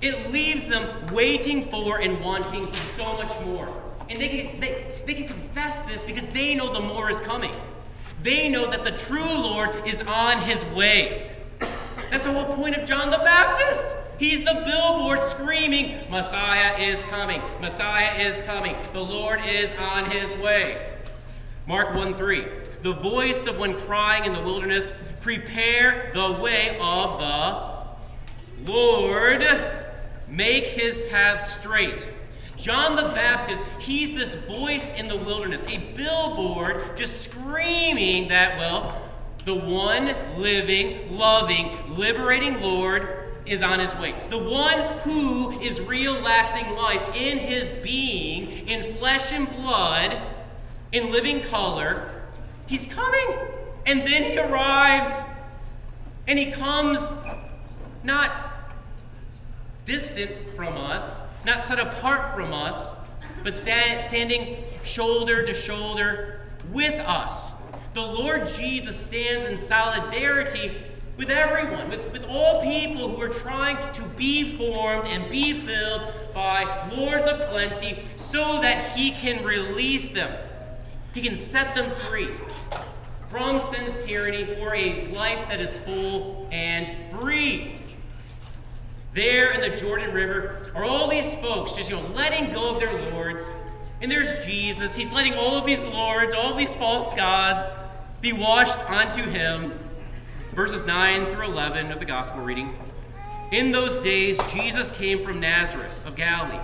it 0.00 0.32
leaves 0.32 0.68
them 0.68 0.88
waiting 1.12 1.62
for 1.64 2.00
and 2.00 2.20
wanting 2.24 2.72
so 2.96 3.04
much 3.16 3.32
more. 3.44 3.68
And 4.08 4.20
they 4.20 4.28
can, 4.28 4.60
they, 4.60 4.86
they 5.06 5.14
can 5.14 5.26
confess 5.26 5.82
this 5.82 6.02
because 6.02 6.24
they 6.26 6.54
know 6.54 6.72
the 6.72 6.80
more 6.80 7.10
is 7.10 7.20
coming. 7.20 7.52
They 8.22 8.48
know 8.48 8.68
that 8.70 8.84
the 8.84 8.90
true 8.90 9.34
Lord 9.34 9.86
is 9.86 10.00
on 10.00 10.40
his 10.40 10.64
way. 10.66 11.30
That's 12.10 12.24
the 12.24 12.32
whole 12.32 12.54
point 12.56 12.76
of 12.76 12.88
John 12.88 13.10
the 13.10 13.18
Baptist. 13.18 13.94
He's 14.18 14.40
the 14.40 14.62
billboard 14.66 15.22
screaming, 15.22 15.98
Messiah 16.10 16.78
is 16.78 17.02
coming, 17.04 17.40
Messiah 17.60 18.18
is 18.18 18.40
coming, 18.42 18.76
the 18.92 19.00
Lord 19.00 19.40
is 19.46 19.72
on 19.74 20.10
his 20.10 20.36
way. 20.36 20.89
Mark 21.66 21.94
1 21.94 22.14
3. 22.14 22.44
The 22.82 22.94
voice 22.94 23.46
of 23.46 23.58
one 23.58 23.76
crying 23.76 24.24
in 24.24 24.32
the 24.32 24.42
wilderness, 24.42 24.90
Prepare 25.20 26.10
the 26.14 26.38
way 26.42 26.78
of 26.80 27.20
the 27.20 28.70
Lord, 28.72 29.44
make 30.28 30.64
his 30.66 31.00
path 31.10 31.44
straight. 31.44 32.08
John 32.56 32.96
the 32.96 33.02
Baptist, 33.14 33.62
he's 33.78 34.14
this 34.14 34.34
voice 34.34 34.90
in 34.98 35.08
the 35.08 35.16
wilderness, 35.16 35.64
a 35.64 35.78
billboard 35.94 36.96
just 36.96 37.22
screaming 37.22 38.28
that, 38.28 38.58
well, 38.58 39.10
the 39.46 39.54
one 39.54 40.14
living, 40.38 41.16
loving, 41.16 41.70
liberating 41.88 42.60
Lord 42.60 43.08
is 43.46 43.62
on 43.62 43.80
his 43.80 43.94
way. 43.96 44.14
The 44.28 44.38
one 44.38 44.98
who 45.00 45.58
is 45.60 45.80
real 45.80 46.12
lasting 46.12 46.70
life 46.76 47.04
in 47.16 47.38
his 47.38 47.72
being, 47.82 48.68
in 48.68 48.92
flesh 48.94 49.32
and 49.32 49.48
blood, 49.56 50.20
in 50.92 51.10
living 51.10 51.42
color, 51.42 52.10
he's 52.66 52.86
coming. 52.86 53.38
And 53.86 54.06
then 54.06 54.24
he 54.24 54.38
arrives. 54.38 55.22
And 56.26 56.38
he 56.38 56.50
comes 56.52 57.10
not 58.04 58.30
distant 59.84 60.50
from 60.50 60.76
us, 60.76 61.22
not 61.44 61.60
set 61.60 61.80
apart 61.80 62.34
from 62.34 62.52
us, 62.52 62.94
but 63.42 63.54
stand, 63.54 64.02
standing 64.02 64.64
shoulder 64.84 65.44
to 65.44 65.54
shoulder 65.54 66.40
with 66.72 66.94
us. 67.00 67.52
The 67.94 68.02
Lord 68.02 68.46
Jesus 68.46 68.96
stands 68.96 69.46
in 69.46 69.58
solidarity 69.58 70.72
with 71.16 71.30
everyone, 71.30 71.90
with, 71.90 72.12
with 72.12 72.26
all 72.28 72.62
people 72.62 73.08
who 73.08 73.20
are 73.20 73.28
trying 73.28 73.92
to 73.92 74.02
be 74.16 74.44
formed 74.56 75.06
and 75.08 75.28
be 75.30 75.52
filled 75.52 76.12
by 76.32 76.88
Lords 76.94 77.26
of 77.26 77.40
plenty 77.50 77.98
so 78.16 78.60
that 78.62 78.96
He 78.96 79.10
can 79.10 79.44
release 79.44 80.10
them. 80.10 80.32
He 81.14 81.22
can 81.22 81.34
set 81.34 81.74
them 81.74 81.90
free 81.94 82.30
from 83.26 83.60
sin's 83.60 84.04
tyranny 84.04 84.44
for 84.44 84.74
a 84.74 85.06
life 85.12 85.48
that 85.48 85.60
is 85.60 85.78
full 85.78 86.48
and 86.50 86.90
free. 87.12 87.76
There 89.14 89.52
in 89.52 89.60
the 89.60 89.76
Jordan 89.76 90.12
River 90.12 90.70
are 90.74 90.84
all 90.84 91.08
these 91.08 91.34
folks 91.36 91.72
just, 91.72 91.90
you 91.90 91.96
know, 91.96 92.06
letting 92.08 92.52
go 92.52 92.74
of 92.74 92.80
their 92.80 92.92
lords. 93.10 93.50
And 94.02 94.10
there's 94.10 94.44
Jesus. 94.44 94.94
He's 94.94 95.12
letting 95.12 95.34
all 95.34 95.56
of 95.56 95.66
these 95.66 95.84
lords, 95.84 96.32
all 96.32 96.54
these 96.54 96.74
false 96.74 97.12
gods, 97.14 97.74
be 98.20 98.32
washed 98.32 98.78
onto 98.90 99.22
him. 99.22 99.78
Verses 100.54 100.84
9 100.84 101.26
through 101.26 101.46
11 101.46 101.92
of 101.92 101.98
the 101.98 102.04
gospel 102.04 102.40
reading. 102.42 102.74
In 103.52 103.72
those 103.72 103.98
days, 103.98 104.40
Jesus 104.52 104.90
came 104.90 105.22
from 105.22 105.40
Nazareth 105.40 106.06
of 106.06 106.14
Galilee 106.14 106.60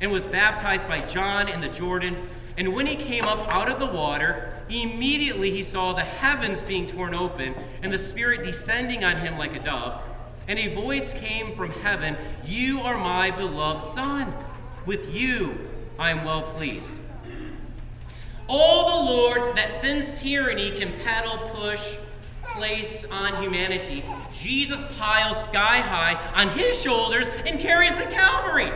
and 0.00 0.10
was 0.10 0.26
baptized 0.26 0.88
by 0.88 1.00
John 1.00 1.48
in 1.48 1.60
the 1.60 1.68
Jordan. 1.68 2.16
And 2.56 2.74
when 2.74 2.86
he 2.86 2.96
came 2.96 3.24
up 3.24 3.46
out 3.52 3.68
of 3.68 3.80
the 3.80 3.86
water, 3.86 4.62
immediately 4.68 5.50
he 5.50 5.62
saw 5.62 5.92
the 5.92 6.02
heavens 6.02 6.62
being 6.62 6.86
torn 6.86 7.14
open 7.14 7.54
and 7.82 7.92
the 7.92 7.98
Spirit 7.98 8.42
descending 8.42 9.04
on 9.04 9.16
him 9.16 9.36
like 9.38 9.54
a 9.56 9.60
dove. 9.60 10.00
And 10.46 10.58
a 10.58 10.74
voice 10.74 11.14
came 11.14 11.56
from 11.56 11.70
heaven 11.70 12.16
You 12.44 12.80
are 12.80 12.98
my 12.98 13.30
beloved 13.30 13.82
Son. 13.82 14.32
With 14.86 15.14
you 15.14 15.68
I 15.98 16.10
am 16.10 16.24
well 16.24 16.42
pleased. 16.42 17.00
All 18.46 19.04
the 19.04 19.12
lords 19.12 19.50
that 19.54 19.70
sin's 19.70 20.20
tyranny 20.20 20.70
can 20.70 20.92
peddle, 21.00 21.38
push, 21.48 21.96
place 22.42 23.04
on 23.10 23.42
humanity, 23.42 24.04
Jesus 24.34 24.84
piles 24.98 25.44
sky 25.44 25.78
high 25.78 26.14
on 26.34 26.50
his 26.50 26.80
shoulders 26.80 27.28
and 27.46 27.58
carries 27.58 27.94
the 27.94 28.04
Calvary. 28.04 28.70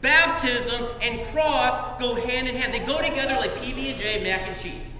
Baptism 0.00 0.86
and 1.00 1.26
cross 1.28 2.00
go 2.00 2.14
hand 2.14 2.48
in 2.48 2.54
hand. 2.54 2.72
They 2.72 2.80
go 2.80 3.00
together 3.00 3.34
like 3.34 3.54
PB 3.56 3.90
and 3.90 3.98
J, 3.98 4.22
mac 4.22 4.46
and 4.48 4.56
cheese. 4.56 4.96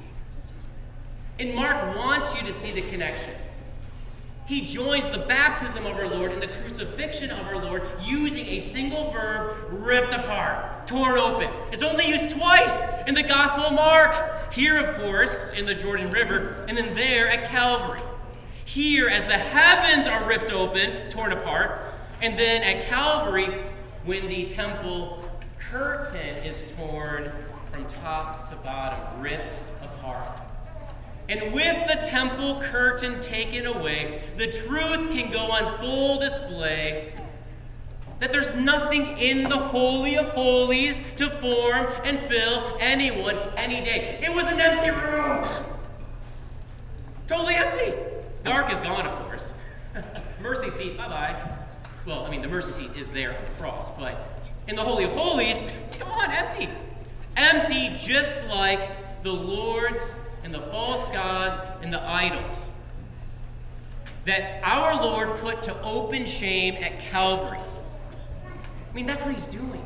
And 1.39 1.55
Mark 1.55 1.97
wants 1.97 2.35
you 2.35 2.47
to 2.47 2.53
see 2.53 2.73
the 2.73 2.83
connection. 2.83 3.35
He 4.47 4.61
joins 4.61 5.09
the 5.09 5.19
baptism 5.19 5.87
of 5.87 5.97
our 5.97 6.09
Lord 6.09 6.31
and 6.31 6.41
the 6.41 6.47
crucifixion 6.47 7.31
of 7.33 7.47
our 7.49 7.59
Lord 7.59 7.83
using 8.05 8.47
a 8.47 8.61
single 8.61 9.11
verb 9.11 9.57
ripped 9.71 10.13
apart, 10.13 10.87
torn 10.87 11.19
open. 11.19 11.51
It's 11.73 11.83
only 11.83 12.07
used 12.07 12.31
twice 12.31 12.85
in 13.09 13.17
the 13.17 13.25
Gospel 13.25 13.65
of 13.65 13.73
Mark. 13.73 14.53
Here, 14.53 14.79
of 14.79 14.97
course, 14.99 15.51
in 15.51 15.67
the 15.67 15.75
Jordan 15.75 16.11
River, 16.13 16.65
and 16.69 16.79
then 16.79 16.95
there 16.95 17.29
at 17.29 17.49
Calvary. 17.51 18.01
Here, 18.65 19.09
as 19.09 19.25
the 19.25 19.33
heavens 19.33 20.07
are 20.07 20.27
ripped 20.29 20.53
open, 20.53 21.11
torn 21.11 21.33
apart, 21.33 21.81
and 22.23 22.39
then 22.39 22.63
at 22.63 22.85
Calvary, 22.85 23.49
when 24.07 24.29
the 24.29 24.45
temple 24.45 25.23
curtain 25.59 26.37
is 26.45 26.73
torn 26.79 27.31
from 27.73 27.85
top 27.87 28.49
to 28.49 28.57
bottom, 28.57 29.21
ripped 29.21 29.53
apart. 29.83 30.41
And 31.29 31.53
with 31.53 31.89
the 31.89 32.07
temple 32.07 32.61
curtain 32.63 33.21
taken 33.21 33.67
away, 33.67 34.23
the 34.37 34.47
truth 34.47 35.11
can 35.11 35.33
go 35.33 35.51
on 35.51 35.79
full 35.79 36.21
display 36.21 37.13
that 38.21 38.33
there's 38.33 38.55
nothing 38.55 39.19
in 39.19 39.43
the 39.43 39.59
Holy 39.59 40.17
of 40.17 40.29
Holies 40.29 41.03
to 41.17 41.29
form 41.29 41.87
and 42.05 42.19
fill 42.21 42.77
anyone 42.81 43.37
any 43.57 43.81
day. 43.81 44.21
It 44.23 44.35
was 44.35 44.51
an 44.51 44.61
empty 44.61 44.91
room. 44.91 45.45
Totally 47.27 47.57
empty. 47.57 47.93
The 48.45 48.71
is 48.71 48.81
gone, 48.81 49.05
of 49.05 49.19
course. 49.25 49.53
mercy 50.41 50.71
seat, 50.71 50.97
bye 50.97 51.09
bye. 51.09 51.56
Well, 52.07 52.25
I 52.25 52.31
mean, 52.31 52.41
the 52.41 52.49
mercy 52.49 52.71
seat 52.71 52.97
is 52.97 53.11
there 53.11 53.31
on 53.31 53.45
the 53.45 53.51
cross, 53.61 53.91
but 53.91 54.17
in 54.69 54.77
the 54.77 54.83
Holy 54.83 55.03
of 55.05 55.11
Holies, 55.11 55.67
come 55.99 56.09
on, 56.09 56.31
empty. 56.31 56.69
Empty, 57.37 57.91
just 57.97 58.47
like 58.49 59.23
the 59.25 59.33
Lord's 59.33 60.15
and 60.45 60.55
the 60.55 60.61
false 60.61 61.11
gods 61.11 61.59
and 61.83 61.93
the 61.93 62.09
idols 62.09 62.71
that 64.25 64.61
our 64.63 65.03
Lord 65.03 65.37
put 65.39 65.63
to 65.65 65.83
open 65.83 66.27
shame 66.27 66.75
at 66.83 67.01
Calvary. 67.01 67.59
I 67.59 68.95
mean, 68.95 69.07
that's 69.07 69.25
what 69.25 69.33
he's 69.33 69.47
doing. 69.47 69.83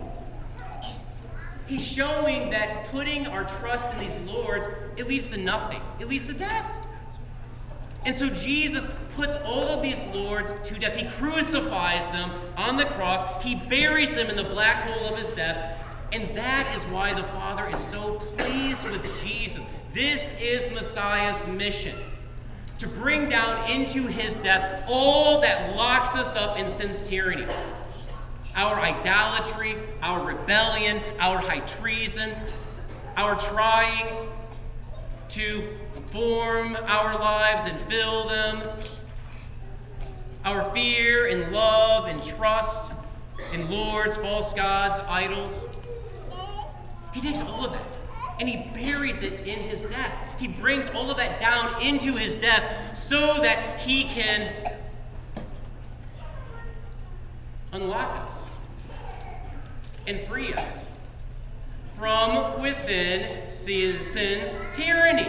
He's 1.66 1.86
showing 1.86 2.50
that 2.50 2.86
putting 2.86 3.28
our 3.28 3.44
trust 3.44 3.92
in 3.94 4.00
these 4.00 4.18
lords, 4.26 4.66
it 4.96 5.06
leads 5.06 5.30
to 5.30 5.38
nothing. 5.38 5.80
It 6.00 6.08
leads 6.08 6.26
to 6.26 6.34
death. 6.34 6.66
And 8.06 8.16
so 8.16 8.28
Jesus 8.30 8.88
puts 9.14 9.36
all 9.44 9.68
of 9.68 9.82
these 9.82 10.04
lords 10.06 10.54
to 10.64 10.74
death. 10.74 10.96
He 10.96 11.08
crucifies 11.08 12.06
them 12.08 12.30
on 12.56 12.76
the 12.76 12.86
cross. 12.86 13.44
He 13.44 13.54
buries 13.54 14.14
them 14.14 14.28
in 14.28 14.36
the 14.36 14.44
black 14.44 14.88
hole 14.88 15.12
of 15.12 15.18
his 15.18 15.30
death. 15.30 15.78
And 16.12 16.34
that 16.36 16.74
is 16.76 16.84
why 16.84 17.14
the 17.14 17.22
Father 17.22 17.66
is 17.66 17.78
so 17.78 18.14
pleased 18.36 18.88
with 18.88 19.22
Jesus. 19.22 19.66
This 19.92 20.32
is 20.40 20.72
Messiah's 20.72 21.46
mission 21.46 21.96
to 22.78 22.88
bring 22.88 23.28
down 23.28 23.70
into 23.70 24.06
his 24.06 24.36
death 24.36 24.84
all 24.88 25.42
that 25.42 25.76
locks 25.76 26.14
us 26.14 26.34
up 26.34 26.58
in 26.58 26.66
sin's 26.66 27.06
tyranny 27.06 27.46
our 28.54 28.80
idolatry, 28.80 29.76
our 30.02 30.26
rebellion, 30.26 31.00
our 31.18 31.38
high 31.38 31.60
treason, 31.60 32.34
our 33.16 33.38
trying 33.38 34.28
to 35.28 35.78
form 36.10 36.76
our 36.86 37.18
lives 37.18 37.64
and 37.64 37.80
fill 37.82 38.28
them, 38.28 38.68
our 40.44 40.62
fear 40.72 41.26
and 41.26 41.52
love 41.52 42.06
and 42.06 42.22
trust 42.22 42.92
in 43.52 43.70
lords, 43.70 44.16
false 44.16 44.52
gods, 44.52 44.98
idols. 45.00 45.66
He 47.12 47.20
takes 47.20 47.40
all 47.40 47.64
of 47.64 47.72
that 47.72 48.00
and 48.40 48.48
he 48.48 48.70
buries 48.74 49.22
it 49.22 49.34
in 49.46 49.58
his 49.58 49.82
death. 49.82 50.14
He 50.38 50.48
brings 50.48 50.88
all 50.88 51.10
of 51.10 51.18
that 51.18 51.38
down 51.38 51.80
into 51.82 52.16
his 52.16 52.34
death 52.34 52.96
so 52.96 53.34
that 53.42 53.80
he 53.80 54.04
can 54.04 54.52
unlock 57.72 58.24
us 58.24 58.52
and 60.06 60.18
free 60.20 60.54
us 60.54 60.88
from 61.96 62.60
within 62.60 63.50
sin's 63.50 64.56
tyranny. 64.72 65.28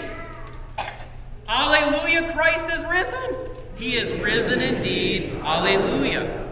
Alleluia, 1.52 2.32
Christ 2.32 2.72
is 2.72 2.86
risen. 2.86 3.36
He 3.76 3.98
is 3.98 4.14
risen 4.14 4.62
indeed. 4.62 5.34
Alleluia. 5.44 6.48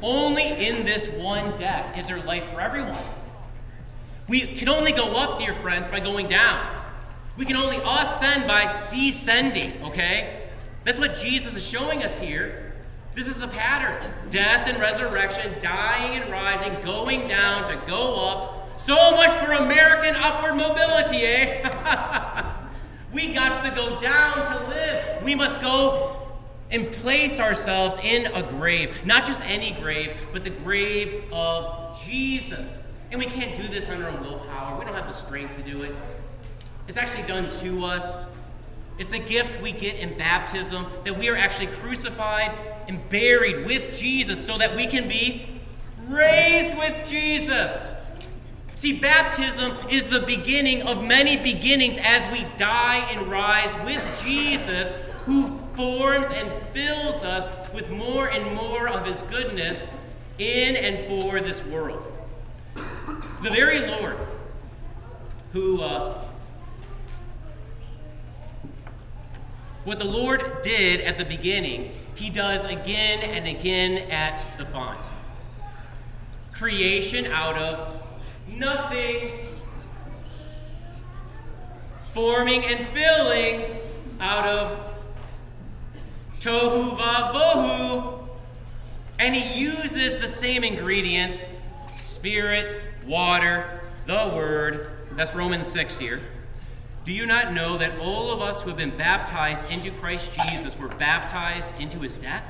Only 0.00 0.44
in 0.44 0.86
this 0.86 1.06
one 1.10 1.54
death 1.56 1.98
is 1.98 2.06
there 2.06 2.22
life 2.22 2.44
for 2.44 2.58
everyone. 2.58 3.04
We 4.26 4.40
can 4.40 4.70
only 4.70 4.92
go 4.92 5.14
up, 5.16 5.38
dear 5.38 5.52
friends, 5.52 5.86
by 5.86 6.00
going 6.00 6.28
down. 6.28 6.80
We 7.36 7.44
can 7.44 7.56
only 7.56 7.76
ascend 7.76 8.48
by 8.48 8.86
descending, 8.88 9.82
okay? 9.82 10.48
That's 10.84 10.98
what 10.98 11.14
Jesus 11.14 11.54
is 11.54 11.68
showing 11.68 12.02
us 12.02 12.18
here. 12.18 12.72
This 13.14 13.28
is 13.28 13.36
the 13.36 13.48
pattern 13.48 14.10
death 14.30 14.66
and 14.66 14.80
resurrection, 14.80 15.56
dying 15.60 16.22
and 16.22 16.32
rising, 16.32 16.72
going 16.82 17.28
down 17.28 17.66
to 17.66 17.76
go 17.86 18.26
up. 18.28 18.80
So 18.80 18.94
much 19.10 19.36
for 19.44 19.52
American 19.52 20.14
upward 20.16 20.56
mobility, 20.56 21.26
eh? 21.26 22.44
we 23.18 23.34
got 23.34 23.64
to 23.64 23.70
go 23.72 24.00
down 24.00 24.36
to 24.46 24.68
live. 24.68 25.24
We 25.24 25.34
must 25.34 25.60
go 25.60 26.16
and 26.70 26.92
place 26.92 27.40
ourselves 27.40 27.98
in 28.04 28.26
a 28.26 28.44
grave. 28.44 29.04
Not 29.04 29.24
just 29.24 29.40
any 29.40 29.72
grave, 29.72 30.16
but 30.32 30.44
the 30.44 30.50
grave 30.50 31.24
of 31.32 32.00
Jesus. 32.00 32.78
And 33.10 33.18
we 33.18 33.26
can't 33.26 33.56
do 33.56 33.64
this 33.64 33.88
on 33.88 34.00
our 34.04 34.10
own 34.10 34.20
willpower. 34.20 34.78
We 34.78 34.84
don't 34.84 34.94
have 34.94 35.08
the 35.08 35.12
strength 35.12 35.56
to 35.56 35.68
do 35.68 35.82
it. 35.82 35.96
It's 36.86 36.96
actually 36.96 37.24
done 37.24 37.50
to 37.58 37.86
us. 37.86 38.28
It's 38.98 39.10
the 39.10 39.18
gift 39.18 39.60
we 39.60 39.72
get 39.72 39.96
in 39.96 40.16
baptism 40.16 40.86
that 41.02 41.18
we 41.18 41.28
are 41.28 41.36
actually 41.36 41.68
crucified 41.68 42.56
and 42.86 43.00
buried 43.10 43.66
with 43.66 43.98
Jesus 43.98 44.46
so 44.46 44.58
that 44.58 44.76
we 44.76 44.86
can 44.86 45.08
be 45.08 45.60
raised 46.06 46.78
with 46.78 47.04
Jesus. 47.04 47.90
See, 48.78 48.92
baptism 48.92 49.76
is 49.90 50.06
the 50.06 50.20
beginning 50.20 50.82
of 50.82 51.04
many 51.04 51.36
beginnings 51.36 51.98
as 52.00 52.30
we 52.30 52.46
die 52.56 52.98
and 53.10 53.26
rise 53.26 53.74
with 53.84 54.22
Jesus, 54.24 54.94
who 55.24 55.58
forms 55.74 56.30
and 56.30 56.48
fills 56.68 57.24
us 57.24 57.48
with 57.74 57.90
more 57.90 58.30
and 58.30 58.54
more 58.54 58.88
of 58.88 59.04
his 59.04 59.22
goodness 59.22 59.92
in 60.38 60.76
and 60.76 61.08
for 61.08 61.40
this 61.40 61.60
world. 61.66 62.06
The 63.42 63.50
very 63.50 63.84
Lord 63.84 64.16
who, 65.52 65.82
uh, 65.82 66.24
what 69.82 69.98
the 69.98 70.04
Lord 70.04 70.62
did 70.62 71.00
at 71.00 71.18
the 71.18 71.24
beginning, 71.24 71.98
he 72.14 72.30
does 72.30 72.64
again 72.64 73.28
and 73.28 73.48
again 73.48 74.08
at 74.08 74.56
the 74.56 74.64
font. 74.64 75.04
Creation 76.52 77.26
out 77.26 77.56
of 77.56 77.97
nothing, 78.54 79.30
forming 82.12 82.64
and 82.64 82.86
filling 82.88 83.64
out 84.20 84.46
of 84.46 84.78
tohu 86.40 86.96
vavohu, 86.96 88.28
and 89.18 89.34
he 89.34 89.60
uses 89.60 90.16
the 90.16 90.28
same 90.28 90.64
ingredients 90.64 91.50
spirit, 91.98 92.78
water, 93.06 93.80
the 94.06 94.32
word. 94.34 94.90
That's 95.12 95.34
Romans 95.34 95.66
6 95.66 95.98
here. 95.98 96.20
Do 97.04 97.12
you 97.12 97.26
not 97.26 97.52
know 97.52 97.78
that 97.78 97.98
all 98.00 98.32
of 98.32 98.40
us 98.40 98.62
who 98.62 98.68
have 98.68 98.76
been 98.76 98.96
baptized 98.96 99.64
into 99.70 99.90
Christ 99.90 100.38
Jesus 100.48 100.78
were 100.78 100.88
baptized 100.88 101.74
into 101.80 102.00
his 102.00 102.14
death? 102.14 102.44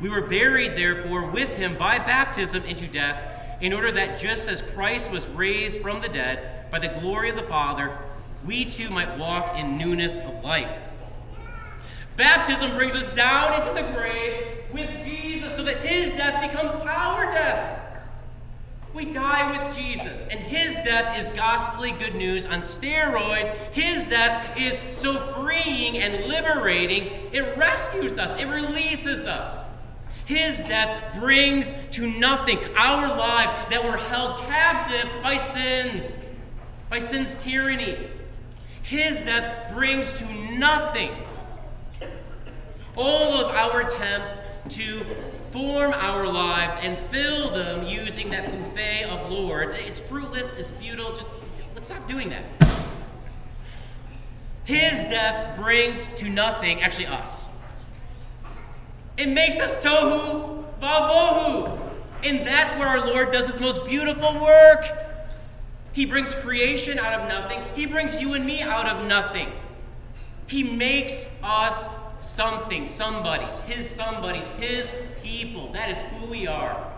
We 0.00 0.08
were 0.08 0.26
buried, 0.26 0.76
therefore, 0.76 1.30
with 1.30 1.54
him 1.56 1.76
by 1.76 1.98
baptism 1.98 2.62
into 2.64 2.86
death, 2.86 3.33
in 3.64 3.72
order 3.72 3.90
that 3.90 4.18
just 4.18 4.46
as 4.46 4.60
Christ 4.60 5.10
was 5.10 5.26
raised 5.30 5.80
from 5.80 6.02
the 6.02 6.08
dead 6.08 6.70
by 6.70 6.78
the 6.78 6.88
glory 7.00 7.30
of 7.30 7.36
the 7.36 7.42
Father, 7.44 7.96
we 8.44 8.66
too 8.66 8.90
might 8.90 9.16
walk 9.16 9.56
in 9.56 9.78
newness 9.78 10.20
of 10.20 10.44
life. 10.44 10.82
Baptism 12.18 12.72
brings 12.72 12.94
us 12.94 13.06
down 13.14 13.58
into 13.58 13.72
the 13.72 13.90
grave 13.94 14.64
with 14.70 14.90
Jesus 15.02 15.56
so 15.56 15.62
that 15.62 15.78
his 15.78 16.10
death 16.10 16.42
becomes 16.42 16.74
our 16.74 17.24
death. 17.30 17.80
We 18.92 19.06
die 19.06 19.50
with 19.50 19.74
Jesus, 19.74 20.26
and 20.26 20.38
his 20.38 20.74
death 20.84 21.18
is 21.18 21.32
gospelly 21.32 21.98
good 21.98 22.14
news 22.16 22.44
on 22.44 22.60
steroids. 22.60 23.48
His 23.72 24.04
death 24.04 24.60
is 24.60 24.78
so 24.94 25.14
freeing 25.32 25.96
and 25.96 26.22
liberating, 26.26 27.06
it 27.32 27.56
rescues 27.56 28.18
us, 28.18 28.38
it 28.38 28.44
releases 28.44 29.24
us. 29.24 29.64
His 30.26 30.62
death 30.62 31.18
brings 31.18 31.74
to 31.92 32.06
nothing 32.18 32.58
our 32.76 33.08
lives 33.08 33.52
that 33.70 33.84
were 33.84 33.96
held 33.96 34.40
captive 34.40 35.10
by 35.22 35.36
sin, 35.36 36.10
by 36.88 36.98
sin's 36.98 37.36
tyranny. 37.42 38.08
His 38.82 39.20
death 39.22 39.74
brings 39.74 40.12
to 40.14 40.58
nothing 40.58 41.10
all 42.96 43.34
of 43.34 43.54
our 43.54 43.80
attempts 43.80 44.40
to 44.68 45.04
form 45.50 45.92
our 45.92 46.26
lives 46.26 46.74
and 46.80 46.98
fill 46.98 47.50
them 47.50 47.86
using 47.86 48.30
that 48.30 48.50
buffet 48.50 49.04
of 49.04 49.30
lords. 49.30 49.72
It's 49.74 50.00
fruitless, 50.00 50.52
it's 50.54 50.70
futile. 50.70 51.10
Just 51.10 51.28
let's 51.74 51.88
stop 51.88 52.06
doing 52.08 52.30
that. 52.30 52.44
His 54.64 55.04
death 55.04 55.56
brings 55.56 56.06
to 56.16 56.28
nothing, 56.28 56.82
actually, 56.82 57.06
us. 57.06 57.50
It 59.16 59.28
makes 59.28 59.60
us 59.60 59.76
tohu 59.76 60.64
vavohu. 60.80 61.80
And 62.22 62.46
that's 62.46 62.72
where 62.74 62.88
our 62.88 63.06
Lord 63.06 63.32
does 63.32 63.46
his 63.52 63.60
most 63.60 63.84
beautiful 63.84 64.40
work. 64.40 64.86
He 65.92 66.06
brings 66.06 66.34
creation 66.34 66.98
out 66.98 67.20
of 67.20 67.28
nothing, 67.28 67.62
He 67.74 67.86
brings 67.86 68.20
you 68.20 68.34
and 68.34 68.44
me 68.44 68.62
out 68.62 68.86
of 68.86 69.06
nothing. 69.06 69.52
He 70.46 70.62
makes 70.62 71.26
us 71.42 71.96
something, 72.20 72.86
somebody's, 72.86 73.58
his 73.60 73.88
somebody's, 73.88 74.48
his 74.48 74.92
people. 75.22 75.72
That 75.72 75.90
is 75.90 75.98
who 75.98 76.30
we 76.30 76.46
are. 76.46 76.92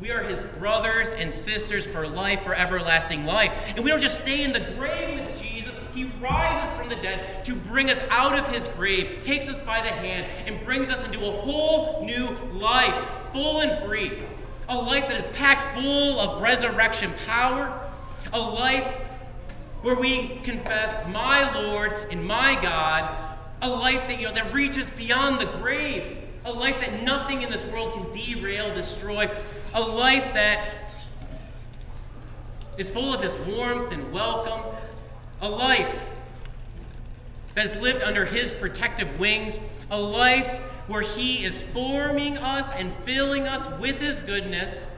We 0.00 0.10
are 0.10 0.22
his 0.22 0.44
brothers 0.44 1.12
and 1.12 1.32
sisters 1.32 1.86
for 1.86 2.06
life, 2.06 2.42
for 2.42 2.54
everlasting 2.54 3.24
life. 3.24 3.56
And 3.68 3.84
we 3.84 3.90
don't 3.90 4.00
just 4.00 4.22
stay 4.22 4.44
in 4.44 4.52
the 4.52 4.60
grave 4.60 5.20
with 5.20 5.30
Jesus. 5.30 5.45
From 6.86 6.94
the 6.94 7.02
dead 7.02 7.44
to 7.46 7.56
bring 7.56 7.90
us 7.90 8.00
out 8.10 8.38
of 8.38 8.46
his 8.46 8.68
grave, 8.68 9.20
takes 9.20 9.48
us 9.48 9.60
by 9.60 9.80
the 9.80 9.88
hand, 9.88 10.24
and 10.46 10.64
brings 10.64 10.88
us 10.88 11.04
into 11.04 11.18
a 11.18 11.30
whole 11.32 12.04
new 12.04 12.28
life, 12.52 12.94
full 13.32 13.58
and 13.58 13.84
free. 13.84 14.22
A 14.68 14.76
life 14.76 15.08
that 15.08 15.16
is 15.16 15.26
packed 15.36 15.74
full 15.74 16.20
of 16.20 16.40
resurrection 16.40 17.12
power. 17.26 17.76
A 18.32 18.38
life 18.38 18.84
where 19.82 19.96
we 19.96 20.38
confess, 20.44 20.96
My 21.12 21.52
Lord 21.60 21.92
and 22.12 22.24
my 22.24 22.56
God, 22.62 23.20
a 23.62 23.68
life 23.68 24.06
that, 24.06 24.20
you 24.20 24.28
know, 24.28 24.34
that 24.34 24.52
reaches 24.52 24.88
beyond 24.90 25.40
the 25.40 25.46
grave, 25.58 26.18
a 26.44 26.52
life 26.52 26.78
that 26.82 27.02
nothing 27.02 27.42
in 27.42 27.50
this 27.50 27.66
world 27.66 27.94
can 27.94 28.12
derail, 28.12 28.72
destroy, 28.72 29.28
a 29.74 29.80
life 29.80 30.32
that 30.34 30.92
is 32.78 32.88
full 32.90 33.12
of 33.12 33.20
His 33.20 33.36
warmth 33.38 33.90
and 33.90 34.12
welcome, 34.12 34.64
a 35.40 35.50
life 35.50 36.04
that 37.56 37.64
is 37.64 37.74
lived 37.78 38.02
under 38.02 38.24
His 38.24 38.52
protective 38.52 39.18
wings, 39.18 39.58
a 39.90 40.00
life 40.00 40.60
where 40.86 41.02
He 41.02 41.44
is 41.44 41.62
forming 41.62 42.38
us 42.38 42.70
and 42.70 42.94
filling 42.94 43.48
us 43.48 43.68
with 43.80 44.00
His 44.00 44.20
goodness 44.20 44.88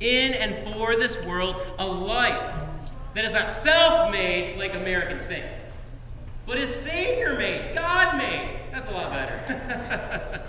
in 0.00 0.32
and 0.32 0.66
for 0.66 0.96
this 0.96 1.22
world, 1.22 1.56
a 1.78 1.86
life 1.86 2.50
that 3.12 3.26
is 3.26 3.32
not 3.32 3.50
self 3.50 4.10
made 4.10 4.56
like 4.56 4.74
Americans 4.74 5.26
think 5.26 5.44
but 6.46 6.58
is 6.58 6.74
Savior 6.74 7.36
made, 7.36 7.74
God 7.74 8.18
made. 8.18 8.58
That's 8.70 8.88
a 8.88 8.90
lot 8.90 9.10
better. 9.10 10.42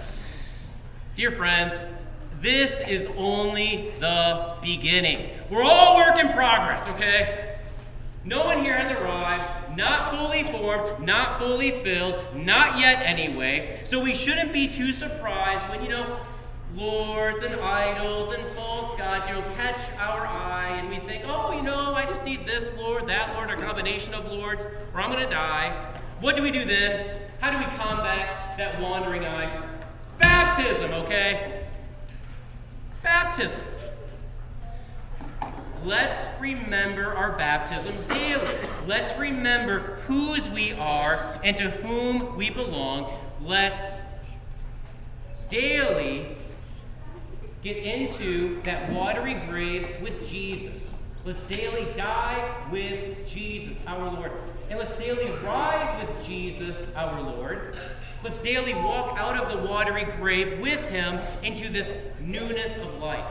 Dear 1.15 1.31
friends, 1.31 1.79
this 2.41 2.81
is 2.81 3.07
only 3.17 3.91
the 3.99 4.55
beginning. 4.61 5.29
We're 5.49 5.63
all 5.63 5.95
work 5.95 6.19
in 6.19 6.31
progress, 6.33 6.87
okay? 6.89 7.57
No 8.25 8.45
one 8.45 8.59
here 8.59 8.77
has 8.77 8.91
arrived, 8.91 9.49
not 9.75 10.11
fully 10.11 10.43
formed, 10.43 11.05
not 11.05 11.39
fully 11.39 11.71
filled, 11.71 12.35
not 12.35 12.79
yet 12.79 13.01
anyway. 13.05 13.81
So 13.83 14.03
we 14.03 14.13
shouldn't 14.13 14.53
be 14.53 14.67
too 14.67 14.91
surprised 14.91 15.67
when, 15.69 15.83
you 15.83 15.89
know, 15.89 16.17
lords 16.75 17.41
and 17.41 17.55
idols 17.61 18.33
and 18.33 18.43
false 18.55 18.95
gods, 18.95 19.27
you 19.27 19.35
know, 19.35 19.43
catch 19.55 19.91
our 19.99 20.25
eye 20.25 20.77
and 20.77 20.89
we 20.89 20.97
think, 20.97 21.23
oh, 21.25 21.53
you 21.53 21.63
know, 21.63 21.93
I 21.93 22.05
just 22.05 22.25
need 22.25 22.45
this 22.45 22.71
lord, 22.77 23.07
that 23.07 23.33
lord, 23.35 23.49
or 23.49 23.55
combination 23.55 24.13
of 24.13 24.31
lords, 24.31 24.67
or 24.93 25.01
I'm 25.01 25.11
going 25.11 25.23
to 25.23 25.29
die. 25.29 25.93
What 26.21 26.35
do 26.35 26.43
we 26.43 26.51
do 26.51 26.63
then? 26.63 27.19
How 27.39 27.51
do 27.51 27.57
we 27.57 27.65
combat 27.75 28.57
that 28.57 28.79
wandering 28.81 29.25
eye? 29.25 29.63
Baptism, 30.19 30.91
okay? 30.91 31.65
Baptism. 33.03 33.61
Let's 35.85 36.25
remember 36.39 37.13
our 37.13 37.37
baptism 37.37 37.93
daily. 38.07 38.57
Let's 38.87 39.15
remember 39.19 39.99
whose 40.07 40.49
we 40.49 40.73
are 40.73 41.39
and 41.43 41.55
to 41.57 41.69
whom 41.69 42.35
we 42.35 42.49
belong. 42.49 43.13
Let's 43.43 44.01
daily 45.47 46.35
get 47.61 47.77
into 47.77 48.61
that 48.63 48.91
watery 48.91 49.35
grave 49.35 49.97
with 50.01 50.27
Jesus. 50.27 50.97
Let's 51.23 51.43
daily 51.43 51.85
die 51.95 52.55
with 52.71 53.27
Jesus, 53.27 53.79
our 53.85 54.11
Lord. 54.11 54.31
And 54.69 54.79
let's 54.79 54.93
daily 54.93 55.31
rise 55.43 56.03
with 56.03 56.25
Jesus, 56.25 56.87
our 56.95 57.21
Lord. 57.21 57.79
Let's 58.23 58.39
daily 58.39 58.73
walk 58.73 59.19
out 59.19 59.37
of 59.37 59.51
the 59.51 59.67
watery 59.67 60.05
grave 60.17 60.59
with 60.59 60.83
him 60.89 61.19
into 61.43 61.71
this 61.71 61.91
newness 62.19 62.75
of 62.77 62.95
life, 62.95 63.27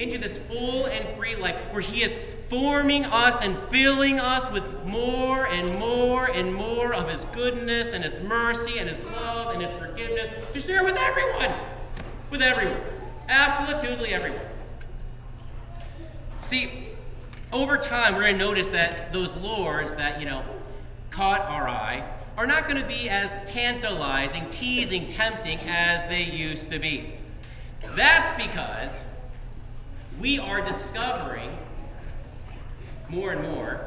into 0.00 0.18
this 0.18 0.38
full 0.38 0.86
and 0.86 1.06
free 1.16 1.36
life 1.36 1.56
where 1.70 1.82
he 1.82 2.02
is 2.02 2.14
forming 2.48 3.04
us 3.04 3.42
and 3.42 3.56
filling 3.56 4.18
us 4.18 4.50
with 4.50 4.84
more 4.84 5.46
and 5.46 5.78
more 5.78 6.26
and 6.26 6.52
more 6.54 6.92
of 6.92 7.08
his 7.08 7.24
goodness 7.26 7.92
and 7.92 8.02
his 8.02 8.18
mercy 8.20 8.78
and 8.78 8.88
his 8.88 9.04
love 9.04 9.52
and 9.52 9.62
his 9.62 9.72
forgiveness 9.74 10.28
to 10.52 10.58
share 10.58 10.82
with 10.82 10.96
everyone. 10.96 11.54
With 12.30 12.42
everyone. 12.42 12.80
Absolutely 13.28 14.12
everyone. 14.12 14.40
See, 16.40 16.88
over 17.52 17.76
time, 17.76 18.14
we're 18.14 18.22
going 18.22 18.38
to 18.38 18.44
notice 18.44 18.68
that 18.68 19.12
those 19.12 19.36
lures 19.36 19.94
that, 19.94 20.20
you 20.20 20.26
know, 20.26 20.42
caught 21.10 21.42
our 21.42 21.68
eye 21.68 22.04
are 22.36 22.46
not 22.46 22.68
going 22.68 22.80
to 22.80 22.88
be 22.88 23.10
as 23.10 23.36
tantalizing, 23.44 24.48
teasing, 24.48 25.06
tempting 25.06 25.58
as 25.68 26.06
they 26.06 26.22
used 26.22 26.70
to 26.70 26.78
be. 26.78 27.12
That's 27.94 28.30
because 28.32 29.04
we 30.20 30.38
are 30.38 30.60
discovering 30.60 31.50
more 33.08 33.32
and 33.32 33.42
more 33.42 33.86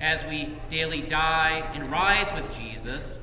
as 0.00 0.24
we 0.24 0.56
daily 0.68 1.02
die 1.02 1.68
and 1.74 1.90
rise 1.90 2.32
with 2.32 2.56
Jesus 2.56 3.18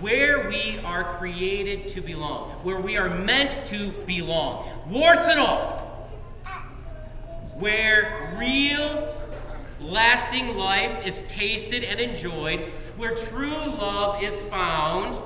where 0.00 0.48
we 0.48 0.78
are 0.84 1.04
created 1.04 1.86
to 1.86 2.00
belong, 2.00 2.50
where 2.64 2.80
we 2.80 2.96
are 2.96 3.08
meant 3.08 3.64
to 3.66 3.90
belong, 4.06 4.68
warts 4.90 5.28
and 5.28 5.38
all. 5.38 6.10
Where 7.58 8.34
real, 8.36 9.14
lasting 9.80 10.56
life 10.56 11.06
is 11.06 11.20
tasted 11.28 11.84
and 11.84 12.00
enjoyed, 12.00 12.60
where 12.96 13.14
true 13.14 13.56
love 13.78 14.20
is 14.20 14.42
found, 14.42 15.16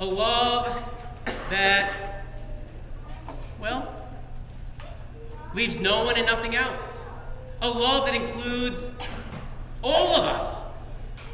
A 0.00 0.06
love 0.06 0.66
that, 1.50 2.24
well, 3.60 3.97
leaves 5.58 5.76
no 5.76 6.04
one 6.04 6.16
and 6.16 6.24
nothing 6.24 6.54
out. 6.54 6.72
A 7.62 7.68
love 7.68 8.06
that 8.06 8.14
includes 8.14 8.90
all 9.82 10.14
of 10.14 10.22
us, 10.22 10.62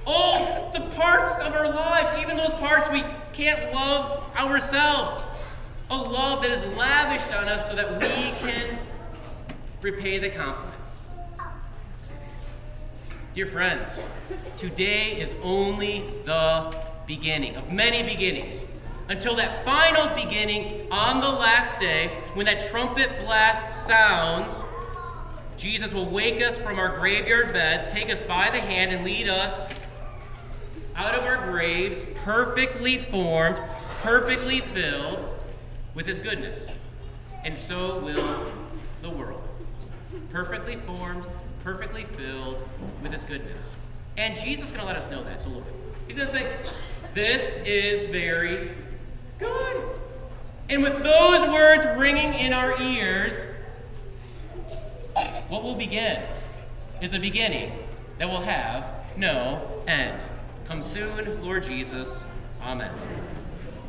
all 0.07 0.71
the 0.73 0.81
parts 0.97 1.39
of 1.41 1.55
our 1.55 1.69
lives, 1.69 2.19
even 2.23 2.39
those 2.39 2.53
parts 2.55 2.89
we 2.89 3.05
can't 3.35 3.75
love 3.75 4.25
ourselves. 4.35 5.23
A 5.91 5.97
love 5.97 6.41
that 6.41 6.51
is 6.51 6.65
lavished 6.75 7.35
on 7.35 7.49
us 7.49 7.69
so 7.69 7.77
that 7.77 8.01
we 8.01 8.07
can 8.39 8.79
repay 9.83 10.17
the 10.19 10.31
compliment. 10.31 10.73
Dear 13.35 13.45
friends, 13.45 14.03
today 14.57 15.21
is 15.21 15.35
only 15.43 16.03
the 16.25 16.75
beginning 17.07 17.57
of 17.57 17.71
many 17.71 18.03
beginnings. 18.03 18.65
Until 19.09 19.37
that 19.37 19.65
final 19.65 20.15
beginning 20.15 20.91
on 20.91 21.21
the 21.21 21.29
last 21.29 21.79
day, 21.79 22.09
when 22.33 22.47
that 22.47 22.65
trumpet 22.71 23.19
blast 23.19 23.75
sounds, 23.75 24.65
Jesus 25.57 25.93
will 25.93 26.09
wake 26.09 26.43
us 26.43 26.59
from 26.59 26.79
our 26.79 26.97
graveyard 26.97 27.53
beds, 27.53 27.87
take 27.93 28.11
us 28.11 28.23
by 28.23 28.49
the 28.51 28.61
hand, 28.61 28.93
and 28.93 29.05
lead 29.05 29.29
us 29.29 29.73
out 30.97 31.15
of 31.15 31.25
our 31.25 31.51
graves, 31.51 32.05
perfectly 32.17 32.97
formed, 32.97 33.61
perfectly 33.99 34.61
filled 34.61 35.29
with 35.95 36.07
His 36.07 36.19
goodness. 36.19 36.73
And 37.45 37.57
so 37.57 37.99
will 37.99 38.53
the 39.03 39.11
world. 39.11 39.47
Perfectly 40.31 40.77
formed, 40.77 41.27
perfectly 41.61 42.05
filled 42.05 42.57
with 43.03 43.13
His 43.13 43.25
goodness. 43.25 43.77
And 44.17 44.37
Jesus 44.37 44.67
is 44.67 44.73
going 44.73 44.83
to 44.83 44.87
let 44.87 44.97
us 44.97 45.11
know 45.11 45.23
that, 45.25 45.43
the 45.43 45.51
Lord. 45.51 45.65
He's 46.07 46.17
going 46.17 46.29
to 46.29 46.33
say, 46.33 46.57
This 47.13 47.55
is 47.65 48.05
very 48.05 48.71
And 50.71 50.83
with 50.83 51.05
those 51.05 51.49
words 51.49 51.87
ringing 51.99 52.35
in 52.35 52.53
our 52.53 52.81
ears, 52.81 53.47
what 55.49 55.63
will 55.63 55.75
begin 55.75 56.23
is 57.01 57.15
a 57.15 57.19
beginning 57.19 57.73
that 58.19 58.29
will 58.29 58.41
have 58.41 58.91
no 59.17 59.83
end. 59.87 60.21
Come 60.67 60.83
soon, 60.83 61.43
Lord 61.45 61.63
Jesus. 61.63 62.27
Amen. 62.63 62.91